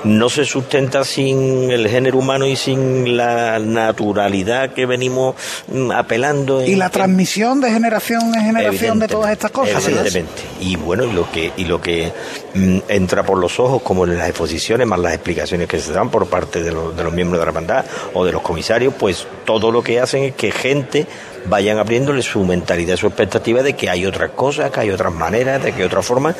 [0.04, 5.34] no se sustenta sin el género humano y sin la naturalidad que venimos
[5.68, 6.64] mm, apelando.
[6.64, 9.84] y la transmisión de generación en generación de todas estas cosas.
[9.86, 10.42] Evidentemente.
[10.60, 12.12] Y bueno, y lo que, y lo que
[12.54, 16.10] mm, entra por los ojos, como en las exposiciones, más las explicaciones que se dan
[16.10, 19.26] por parte de, los, de los miembros de la hermandad o de los comisarios, pues
[19.44, 21.06] todo lo que hacen es que gente
[21.46, 25.62] vayan abriéndole su mentalidad, su expectativa de que hay otras cosas, que hay otras maneras,
[25.62, 26.34] de que hay otra forma,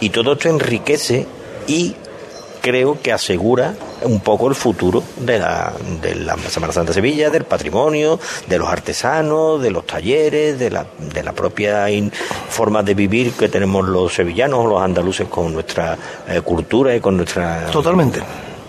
[0.00, 1.26] y todo esto enriquece
[1.66, 1.94] y
[2.60, 7.30] creo que asegura un poco el futuro de la, de la Semana Santa de Sevilla,
[7.30, 11.86] del patrimonio, de los artesanos, de los talleres, de la, de la propia
[12.48, 15.96] forma de vivir que tenemos los sevillanos, los andaluces con nuestra
[16.28, 17.66] eh, cultura y con nuestra...
[17.66, 18.20] Totalmente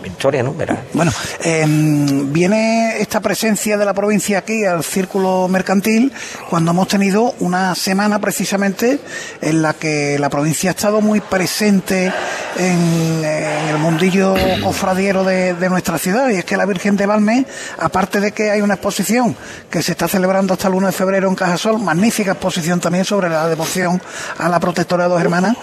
[0.01, 0.55] Victoria, ¿no?
[0.93, 1.11] Bueno,
[1.43, 6.11] em, viene esta presencia de la provincia aquí al círculo mercantil
[6.49, 8.99] cuando hemos tenido una semana precisamente
[9.41, 12.11] en la que la provincia ha estado muy presente
[12.57, 17.45] en, el mundillo cofradiero de, nuestra ciudad y es que la Virgen de Valme,
[17.77, 19.35] aparte de que hay una exposición
[19.69, 23.29] que se está celebrando hasta el 1 de febrero en Cajasol, magnífica exposición también sobre
[23.29, 24.01] la devoción
[24.37, 25.55] a la protectora de dos hermanas,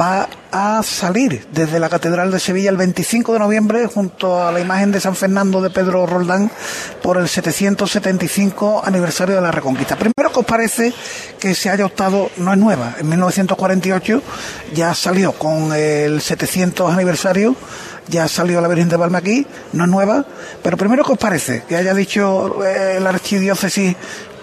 [0.00, 4.60] va a salir desde la Catedral de Sevilla el 25 de noviembre junto a la
[4.60, 6.48] imagen de San Fernando de Pedro Roldán
[7.02, 9.96] por el 775 aniversario de la Reconquista.
[9.96, 10.94] Primero, ¿qué os parece
[11.40, 12.30] que se haya optado?
[12.36, 14.22] No es nueva, en 1948
[14.72, 17.56] ya salió con el 700 aniversario
[18.08, 20.26] ya salió la Virgen de Palma aquí, no es nueva,
[20.62, 21.62] pero primero, ¿qué os parece?
[21.66, 23.96] Que haya dicho eh, la archidiócesis,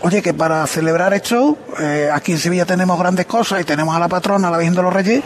[0.03, 3.99] Oye, que para celebrar esto, eh, aquí en Sevilla tenemos grandes cosas y tenemos a
[3.99, 5.21] la patrona, la Virgen de los Reyes,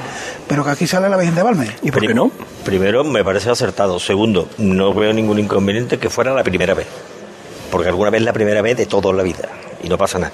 [0.48, 1.70] pero que aquí sale la Virgen de Valme.
[1.82, 2.30] ¿Y por qué no?
[2.66, 4.00] Primero, me parece acertado.
[4.00, 6.88] Segundo, no veo ningún inconveniente que fuera la primera vez.
[7.72, 9.48] Porque alguna vez la primera vez de toda la vida.
[9.82, 10.34] Y no pasa nada.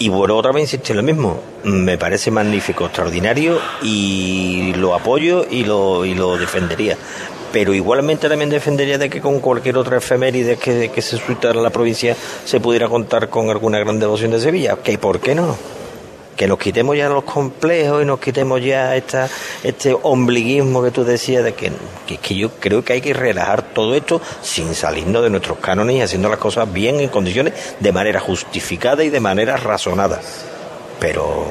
[0.00, 1.40] Y bueno, otra vez insisto lo mismo.
[1.64, 6.96] Me parece magnífico, extraordinario y lo apoyo y lo, y lo defendería
[7.52, 11.70] pero igualmente también defendería de que con cualquier otra efeméride que, que se suscitara la
[11.70, 14.76] provincia se pudiera contar con alguna gran devoción de Sevilla.
[14.76, 15.56] ¿Que ¿Por qué no?
[16.38, 19.28] Que nos quitemos ya los complejos y nos quitemos ya esta,
[19.64, 21.72] este ombliguismo que tú decías de que,
[22.06, 25.96] que, que yo creo que hay que relajar todo esto sin salirnos de nuestros cánones
[25.96, 30.20] y haciendo las cosas bien en condiciones de manera justificada y de manera razonada.
[31.00, 31.44] Pero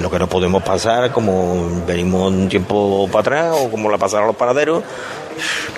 [0.00, 4.26] lo que no podemos pasar, como venimos un tiempo para atrás o como la pasaron
[4.26, 4.82] los paraderos,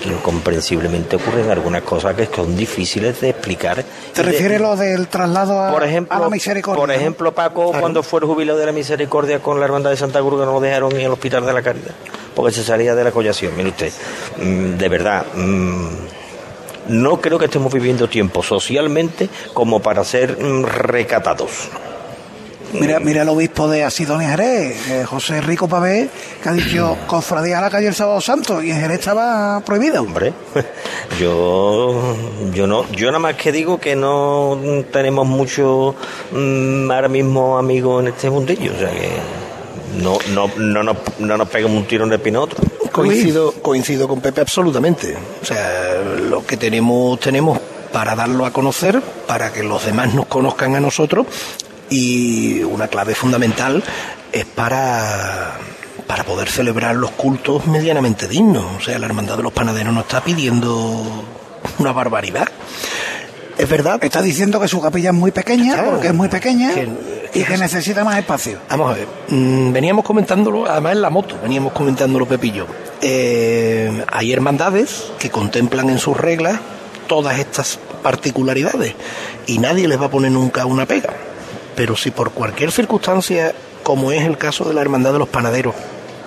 [0.05, 3.83] incomprensiblemente ocurren algunas cosas que son difíciles de explicar.
[4.13, 6.79] ¿Te refieres lo del traslado a, por ejemplo, a la misericordia?
[6.79, 10.19] Por ejemplo, Paco, cuando fue el jubileo de la misericordia con la hermandad de Santa
[10.19, 11.93] Cruz, que no lo dejaron ir al hospital de la caridad,
[12.35, 13.55] porque se salía de la collación.
[13.55, 13.91] Mire usted,
[14.37, 15.25] mm, de verdad.
[15.35, 15.87] Mm,
[16.87, 21.69] no creo que estemos viviendo tiempo socialmente como para ser mm, recatados.
[22.73, 26.09] Mira, mira el obispo de Asidonia Jerez, eh, José Rico Pavé,
[26.41, 30.01] que ha dicho cofradía a la calle el sábado santo y en Jerez estaba prohibido.
[30.01, 30.33] Hombre,
[31.19, 32.15] yo,
[32.53, 34.59] yo no, yo nada más que digo que no
[34.91, 35.95] tenemos mucho
[36.31, 39.09] mm, ahora mismo amigos en este mundillo, o sea que
[40.01, 42.55] no, no, no, no, no nos pegamos un tiro en el pinoto.
[42.91, 45.15] Coincido, coincido con Pepe absolutamente.
[45.41, 47.59] O sea, lo que tenemos, tenemos
[47.91, 51.27] para darlo a conocer, para que los demás nos conozcan a nosotros
[51.93, 53.83] y una clave fundamental
[54.31, 55.59] es para
[56.07, 58.65] para poder celebrar los cultos medianamente dignos.
[58.77, 61.23] O sea, la Hermandad de los Panaderos no está pidiendo
[61.77, 62.47] una barbaridad.
[63.57, 64.03] Es verdad.
[64.03, 66.71] Está diciendo que su capilla es muy pequeña, porque es muy pequeña
[67.33, 68.57] y que necesita más espacio.
[68.69, 72.65] Vamos a ver, mm, veníamos comentándolo, además en la moto, veníamos comentándolo Pepillo.
[73.01, 76.59] Eh, hay hermandades que contemplan en sus reglas
[77.07, 78.95] todas estas particularidades
[79.45, 81.13] y nadie les va a poner nunca una pega.
[81.75, 83.53] Pero si por cualquier circunstancia,
[83.83, 85.75] como es el caso de la Hermandad de los Panaderos,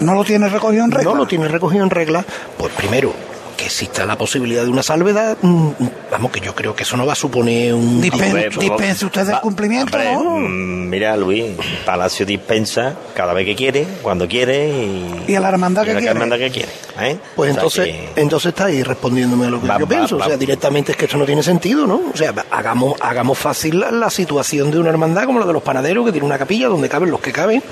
[0.00, 1.10] no lo tiene recogido en regla.
[1.10, 2.24] No lo tiene recogido en regla,
[2.58, 3.12] pues primero
[3.56, 5.70] que exista la posibilidad de una salvedad, mm,
[6.10, 8.00] vamos, que yo creo que eso no va a suponer un...
[8.00, 14.68] dispense usted del cumplimiento, mm, Mira, Luis, Palacio dispensa cada vez que quiere, cuando quiere
[14.68, 15.24] y...
[15.28, 16.08] Y a la hermandad que, quiere.
[16.08, 16.68] hermandad que quiere.
[17.00, 17.18] ¿eh?
[17.34, 20.16] Pues entonces, entonces está ahí respondiéndome a lo que yo pienso.
[20.16, 22.02] o sea, directamente es que esto no tiene sentido, ¿no?
[22.12, 26.06] O sea, hagamos, hagamos fácil la, situación de una hermandad como la de los panaderos,
[26.06, 27.62] que tiene una capilla donde caben los que caben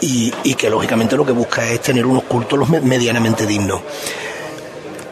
[0.00, 3.82] y, y que lógicamente lo que busca es tener unos cultos medianamente dignos.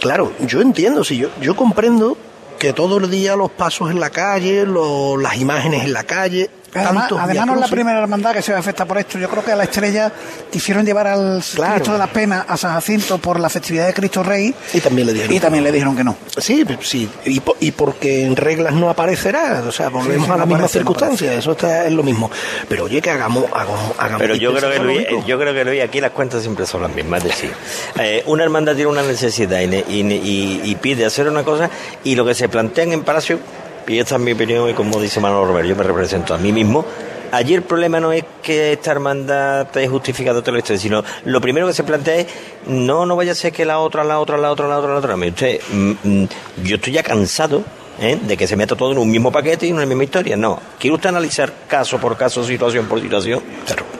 [0.00, 2.16] Claro, yo entiendo, sí, yo, yo comprendo
[2.58, 6.50] que todo el día los pasos en la calle, las imágenes en la calle,
[6.84, 9.18] Además, no es la primera hermandad que se ve afectada por esto.
[9.18, 10.12] Yo creo que a la estrella
[10.50, 14.22] quisieron llevar al Cristo de las Penas a San Jacinto por la festividad de Cristo
[14.22, 15.34] Rey Y también le dijeron.
[15.36, 16.16] y también le dijeron que no.
[16.38, 20.30] Sí, sí, y, po- y porque en reglas no aparecerá, o sea, volvemos Sí, sí,
[20.30, 22.30] a no la misma aparece, no circunstancia, eso está, es lo mismo.
[22.68, 25.82] Pero oye, que hagamos, hagamos, hagamos Pero yo creo que Luis, yo creo que Luis,
[25.82, 27.24] aquí las cuentas siempre son las mismas.
[27.24, 27.52] Es decir,
[27.98, 31.42] eh, una hermandad tiene una necesidad y, ne- y ne- y- y pide hacer una
[31.44, 31.70] cosa
[32.04, 33.38] y lo que se plantean en Palacio,
[33.86, 36.52] y esta es mi opinión y como dice Manolo Romero, yo me represento a mí
[36.52, 36.84] mismo.
[37.32, 41.66] Allí el problema no es que esta hermandad esté justificada todo esto, sino lo primero
[41.66, 42.26] que se plantea es
[42.66, 44.98] no, no vaya a ser que la otra, la otra, la otra, la otra, la
[44.98, 45.16] otra.
[45.16, 46.28] Mire usted, mm, mm,
[46.62, 47.64] yo estoy ya cansado
[48.00, 48.16] ¿eh?
[48.22, 50.36] de que se meta todo en un mismo paquete y en una misma historia.
[50.36, 53.42] No, quiere usted analizar caso por caso, situación por situación.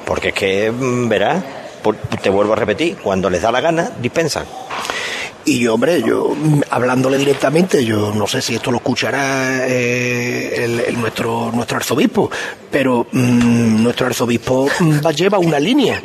[0.04, 1.42] Porque es que, mm, verá,
[1.82, 4.44] por- te vuelvo a repetir, cuando les da la gana, dispensan.
[5.48, 10.64] Y yo, hombre, yo mm, hablándole directamente, yo no sé si esto lo escuchará eh,
[10.64, 12.28] el, el nuestro nuestro arzobispo,
[12.70, 16.02] pero mm, nuestro arzobispo mm, va- lleva una línea,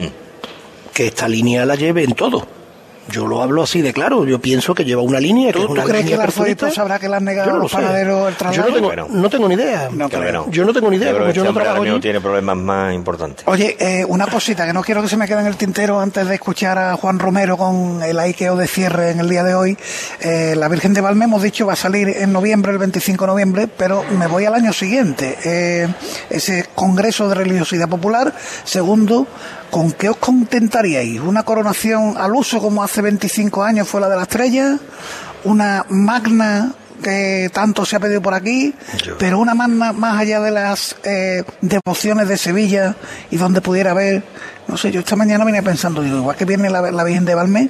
[0.93, 2.45] que esta línea la lleve en todo.
[3.11, 5.69] Yo lo hablo así de claro, yo pienso que lleva una línea que ¿Tú, es
[5.69, 6.75] una tú crees que el arzobispo perfecta.
[6.81, 8.69] sabrá que le han Yo negado los panaderos el Yo traslado?
[8.69, 9.89] no tengo, no tengo ni idea.
[9.91, 10.49] No Creo que no.
[10.51, 11.99] Yo no tengo ni idea, Yo creo como que yo este no trabajo allí.
[11.99, 13.45] tiene problemas más importantes.
[13.47, 16.27] Oye, eh, una cosita que no quiero que se me quede en el tintero antes
[16.27, 19.77] de escuchar a Juan Romero con el aikeo de cierre en el día de hoy.
[20.21, 23.27] Eh, la Virgen de Valme, hemos dicho, va a salir en noviembre, el 25 de
[23.31, 25.37] noviembre, pero me voy al año siguiente.
[25.43, 25.87] Eh,
[26.29, 28.33] ese Congreso de Religiosidad Popular.
[28.63, 29.27] Segundo,
[29.71, 31.19] ¿con qué os contentaríais?
[31.19, 34.77] ¿Una coronación al uso como hace 25 años fue la de la estrella?
[35.43, 38.73] ¿Una magna que tanto se ha pedido por aquí,
[39.17, 42.95] pero una magna más allá de las eh, devociones de Sevilla
[43.31, 44.23] y donde pudiera haber,
[44.67, 47.33] no sé, yo esta mañana venía pensando, digo, igual que viene la, la Virgen de
[47.33, 47.69] Valmé,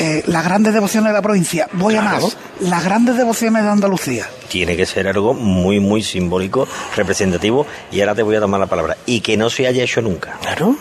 [0.00, 4.26] eh, las grandes devociones de la provincia, voy a más, las grandes devociones de Andalucía.
[4.48, 6.66] Tiene que ser algo muy, muy simbólico,
[6.96, 8.96] representativo, y ahora te voy a tomar la palabra.
[9.06, 10.38] Y que no se haya hecho nunca.
[10.42, 10.76] Claro.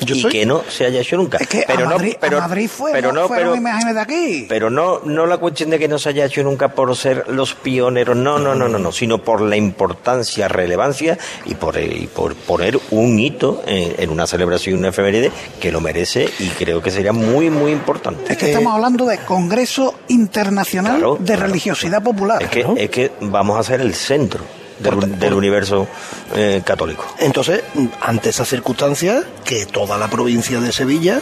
[0.00, 1.38] Yo y soy- que no se haya hecho nunca.
[1.38, 3.94] Es que pero a, no, Madrid, a pero, Madrid fue, pero no, fueron pero, imágenes
[3.94, 4.46] de aquí.
[4.48, 7.54] pero no, no la cuestión de que no se haya hecho nunca por ser los
[7.54, 12.34] pioneros, no, no, no, no, no, sino por la importancia, relevancia y por, y por
[12.34, 15.30] poner un hito en, en una celebración, una efeméride
[15.60, 18.32] que lo merece y creo que sería muy, muy importante.
[18.32, 22.42] es que estamos hablando de Congreso Internacional Claro, de claro, Religiosidad Popular.
[22.42, 24.42] Es que, es que vamos a ser el centro
[24.78, 25.86] del, del universo
[26.34, 27.04] eh, católico.
[27.18, 27.62] Entonces,
[28.00, 31.20] ante esa circunstancia, que toda la provincia de Sevilla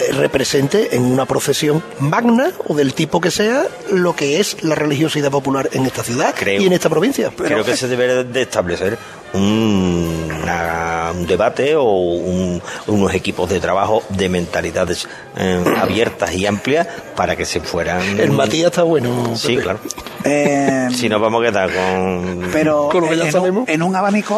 [0.00, 4.74] eh, represente en una procesión magna o del tipo que sea lo que es la
[4.74, 6.60] religiosidad popular en esta ciudad Creo.
[6.62, 7.30] y en esta provincia.
[7.36, 8.96] Creo que se debe de establecer
[9.34, 16.46] un, una- un debate o un- unos equipos de trabajo de mentalidades eh, abiertas y
[16.46, 16.86] amplias
[17.16, 18.18] para que se fueran...
[18.18, 19.34] El Matías está bueno.
[19.36, 19.62] Sí, Pepe.
[19.62, 19.80] claro.
[20.24, 22.48] Eh, Si nos vamos a quedar con...
[22.52, 23.68] pero Con lo que ya en, un, sabemos.
[23.68, 24.37] en un abanico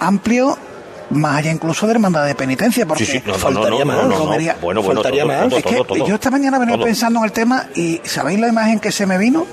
[0.00, 0.56] amplio,
[1.10, 4.04] más allá incluso de hermandad de penitencia, porque Sí, sí, no, no, faltaría no, más,
[4.04, 4.56] no, romería.
[4.60, 5.48] Bueno, bueno, Faltaría todo, más.
[5.48, 8.48] todo, es que todo, yo esta mañana venía pensando en el tema y ¿sabéis la
[8.48, 9.46] imagen que se me vino?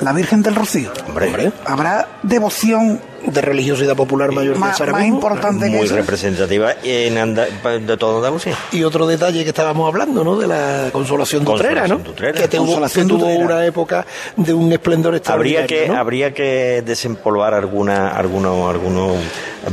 [0.00, 0.92] La Virgen del Rocío.
[1.08, 5.96] Hombre, ¿Habrá devoción De religiosidad popular mayor que más, más importante que muy esa?
[5.96, 7.46] representativa en Anda-
[7.80, 8.56] de todo Andalucía.
[8.72, 10.36] Y otro detalle que estábamos hablando, ¿no?
[10.38, 11.96] De la consolación dutrera, ¿no?
[11.96, 12.40] Consolación Dutrera.
[12.40, 14.06] Que tuvo, Consolación que tuvo una época
[14.36, 15.64] de un esplendor extraordinario.
[15.64, 15.98] Habría que, ¿no?
[15.98, 19.16] habría que desempolvar alguna, algunos, algunos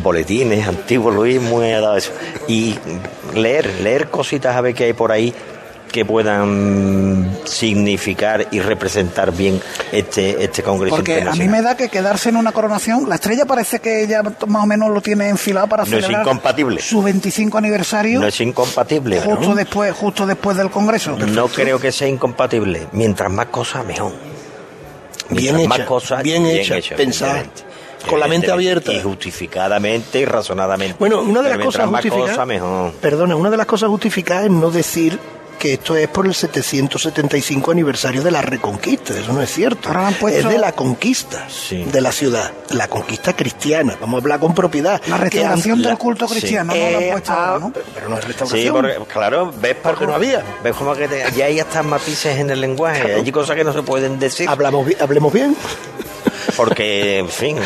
[0.02, 2.12] boletines antiguos, Luis, muy ha dado eso.
[2.48, 2.76] Y
[3.36, 5.34] leer, leer cositas a ver qué hay por ahí
[5.96, 9.62] que puedan significar y representar bien
[9.94, 13.46] este, este congreso Porque a mí me da que quedarse en una coronación, la estrella
[13.46, 16.82] parece que ya más o menos lo tiene enfilado para No es celebrar incompatible.
[16.82, 19.22] su 25 aniversario No es incompatible.
[19.22, 19.56] justo ¿no?
[19.56, 21.16] después justo después del Congreso.
[21.16, 22.88] No creo que sea incompatible.
[22.92, 24.12] Mientras más cosas, mejor.
[25.30, 27.46] Bien Mientras más hecha, cosas, bien hecha, pensada,
[28.10, 28.92] con la mente abierta.
[28.92, 30.98] Y justificadamente y razonadamente.
[31.00, 32.30] Bueno, una de Pero las justificadas.
[32.32, 32.92] cosas, mejor.
[33.00, 35.18] Perdona, una de las cosas justificadas es no decir
[35.66, 39.18] que esto es por el 775 aniversario de la Reconquista.
[39.18, 39.90] Eso no es cierto.
[39.90, 41.84] Ahora han puesto- Es de la conquista Sí.
[41.86, 43.98] de la ciudad, la conquista cristiana.
[44.00, 45.02] Vamos a hablar con propiedad.
[45.08, 46.36] La restauración del culto sí.
[46.40, 47.74] cristiano, no lo han Eh, puesto ah, ahora, ¿no?
[47.96, 48.74] Pero no es Sí, restauración.
[48.76, 50.44] porque, claro, ves Porque por- no había.
[50.64, 53.74] Ves como que te- ya hay hasta matices en el lenguaje, hay cosas que no
[53.74, 55.56] se pueden decir, Hablamos, bi- hablemos bien.
[56.56, 57.58] Porque, en fin,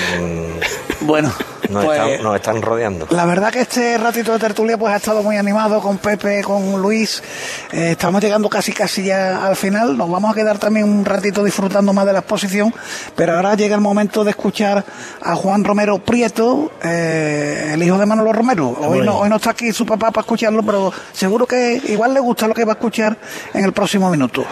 [1.01, 1.31] Bueno,
[1.69, 3.07] nos, pues, están, nos están rodeando.
[3.11, 6.81] La verdad que este ratito de tertulia pues ha estado muy animado con Pepe, con
[6.81, 7.23] Luis.
[7.71, 9.97] Eh, estamos llegando casi casi ya al final.
[9.97, 12.73] Nos vamos a quedar también un ratito disfrutando más de la exposición,
[13.15, 14.83] pero ahora llega el momento de escuchar
[15.21, 18.69] a Juan Romero Prieto, eh, el hijo de Manolo Romero.
[18.81, 22.19] Hoy no, hoy no está aquí su papá para escucharlo, pero seguro que igual le
[22.19, 23.17] gusta lo que va a escuchar
[23.53, 24.43] en el próximo minuto.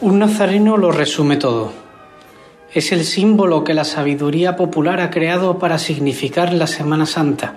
[0.00, 1.87] Un nazareno lo resume todo.
[2.72, 7.54] Es el símbolo que la sabiduría popular ha creado para significar la Semana Santa.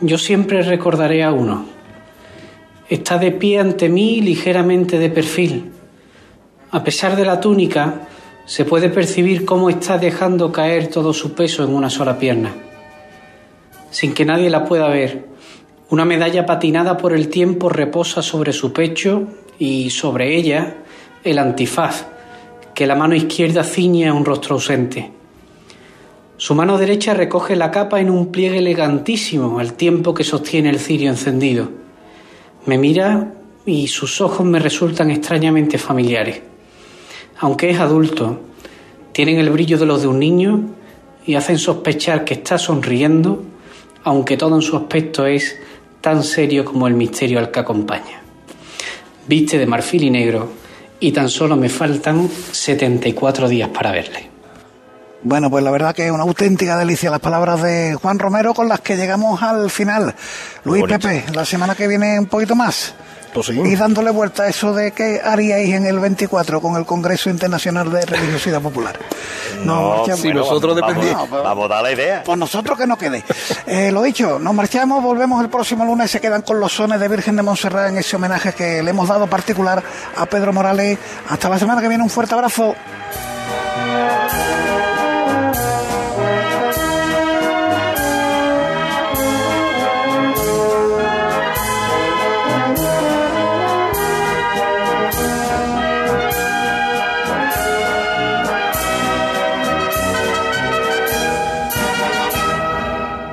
[0.00, 1.64] Yo siempre recordaré a uno.
[2.88, 5.72] Está de pie ante mí ligeramente de perfil.
[6.70, 8.08] A pesar de la túnica,
[8.44, 12.54] se puede percibir cómo está dejando caer todo su peso en una sola pierna.
[13.90, 15.26] Sin que nadie la pueda ver,
[15.88, 19.26] una medalla patinada por el tiempo reposa sobre su pecho
[19.58, 20.76] y sobre ella
[21.24, 22.17] el antifaz
[22.78, 25.10] que la mano izquierda ciñe a un rostro ausente.
[26.36, 30.78] Su mano derecha recoge la capa en un pliegue elegantísimo al tiempo que sostiene el
[30.78, 31.70] cirio encendido.
[32.66, 33.34] Me mira
[33.66, 36.40] y sus ojos me resultan extrañamente familiares.
[37.40, 38.42] Aunque es adulto,
[39.10, 40.60] tienen el brillo de los de un niño
[41.26, 43.42] y hacen sospechar que está sonriendo,
[44.04, 45.58] aunque todo en su aspecto es
[46.00, 48.22] tan serio como el misterio al que acompaña.
[49.26, 50.67] Viste de marfil y negro
[51.00, 54.30] y tan solo me faltan 74 días para verle.
[55.22, 58.68] Bueno, pues la verdad que es una auténtica delicia las palabras de Juan Romero con
[58.68, 60.14] las que llegamos al final.
[60.64, 62.94] Luis Pepe, la semana que viene un poquito más.
[63.32, 67.30] Pues y dándole vuelta a eso de qué haríais en el 24 con el Congreso
[67.30, 68.98] Internacional de Religiosidad Popular.
[69.64, 70.20] No, marchamos.
[70.20, 71.28] si nosotros dependemos.
[71.28, 72.22] pues- Vamos a dar la idea.
[72.24, 73.22] Pues nosotros que no quede.
[73.66, 77.08] Eh, lo dicho, nos marchamos, volvemos el próximo lunes, se quedan con los sones de
[77.08, 79.82] Virgen de Montserrat en ese homenaje que le hemos dado particular
[80.16, 80.98] a Pedro Morales.
[81.28, 82.74] Hasta la semana que viene, un fuerte abrazo.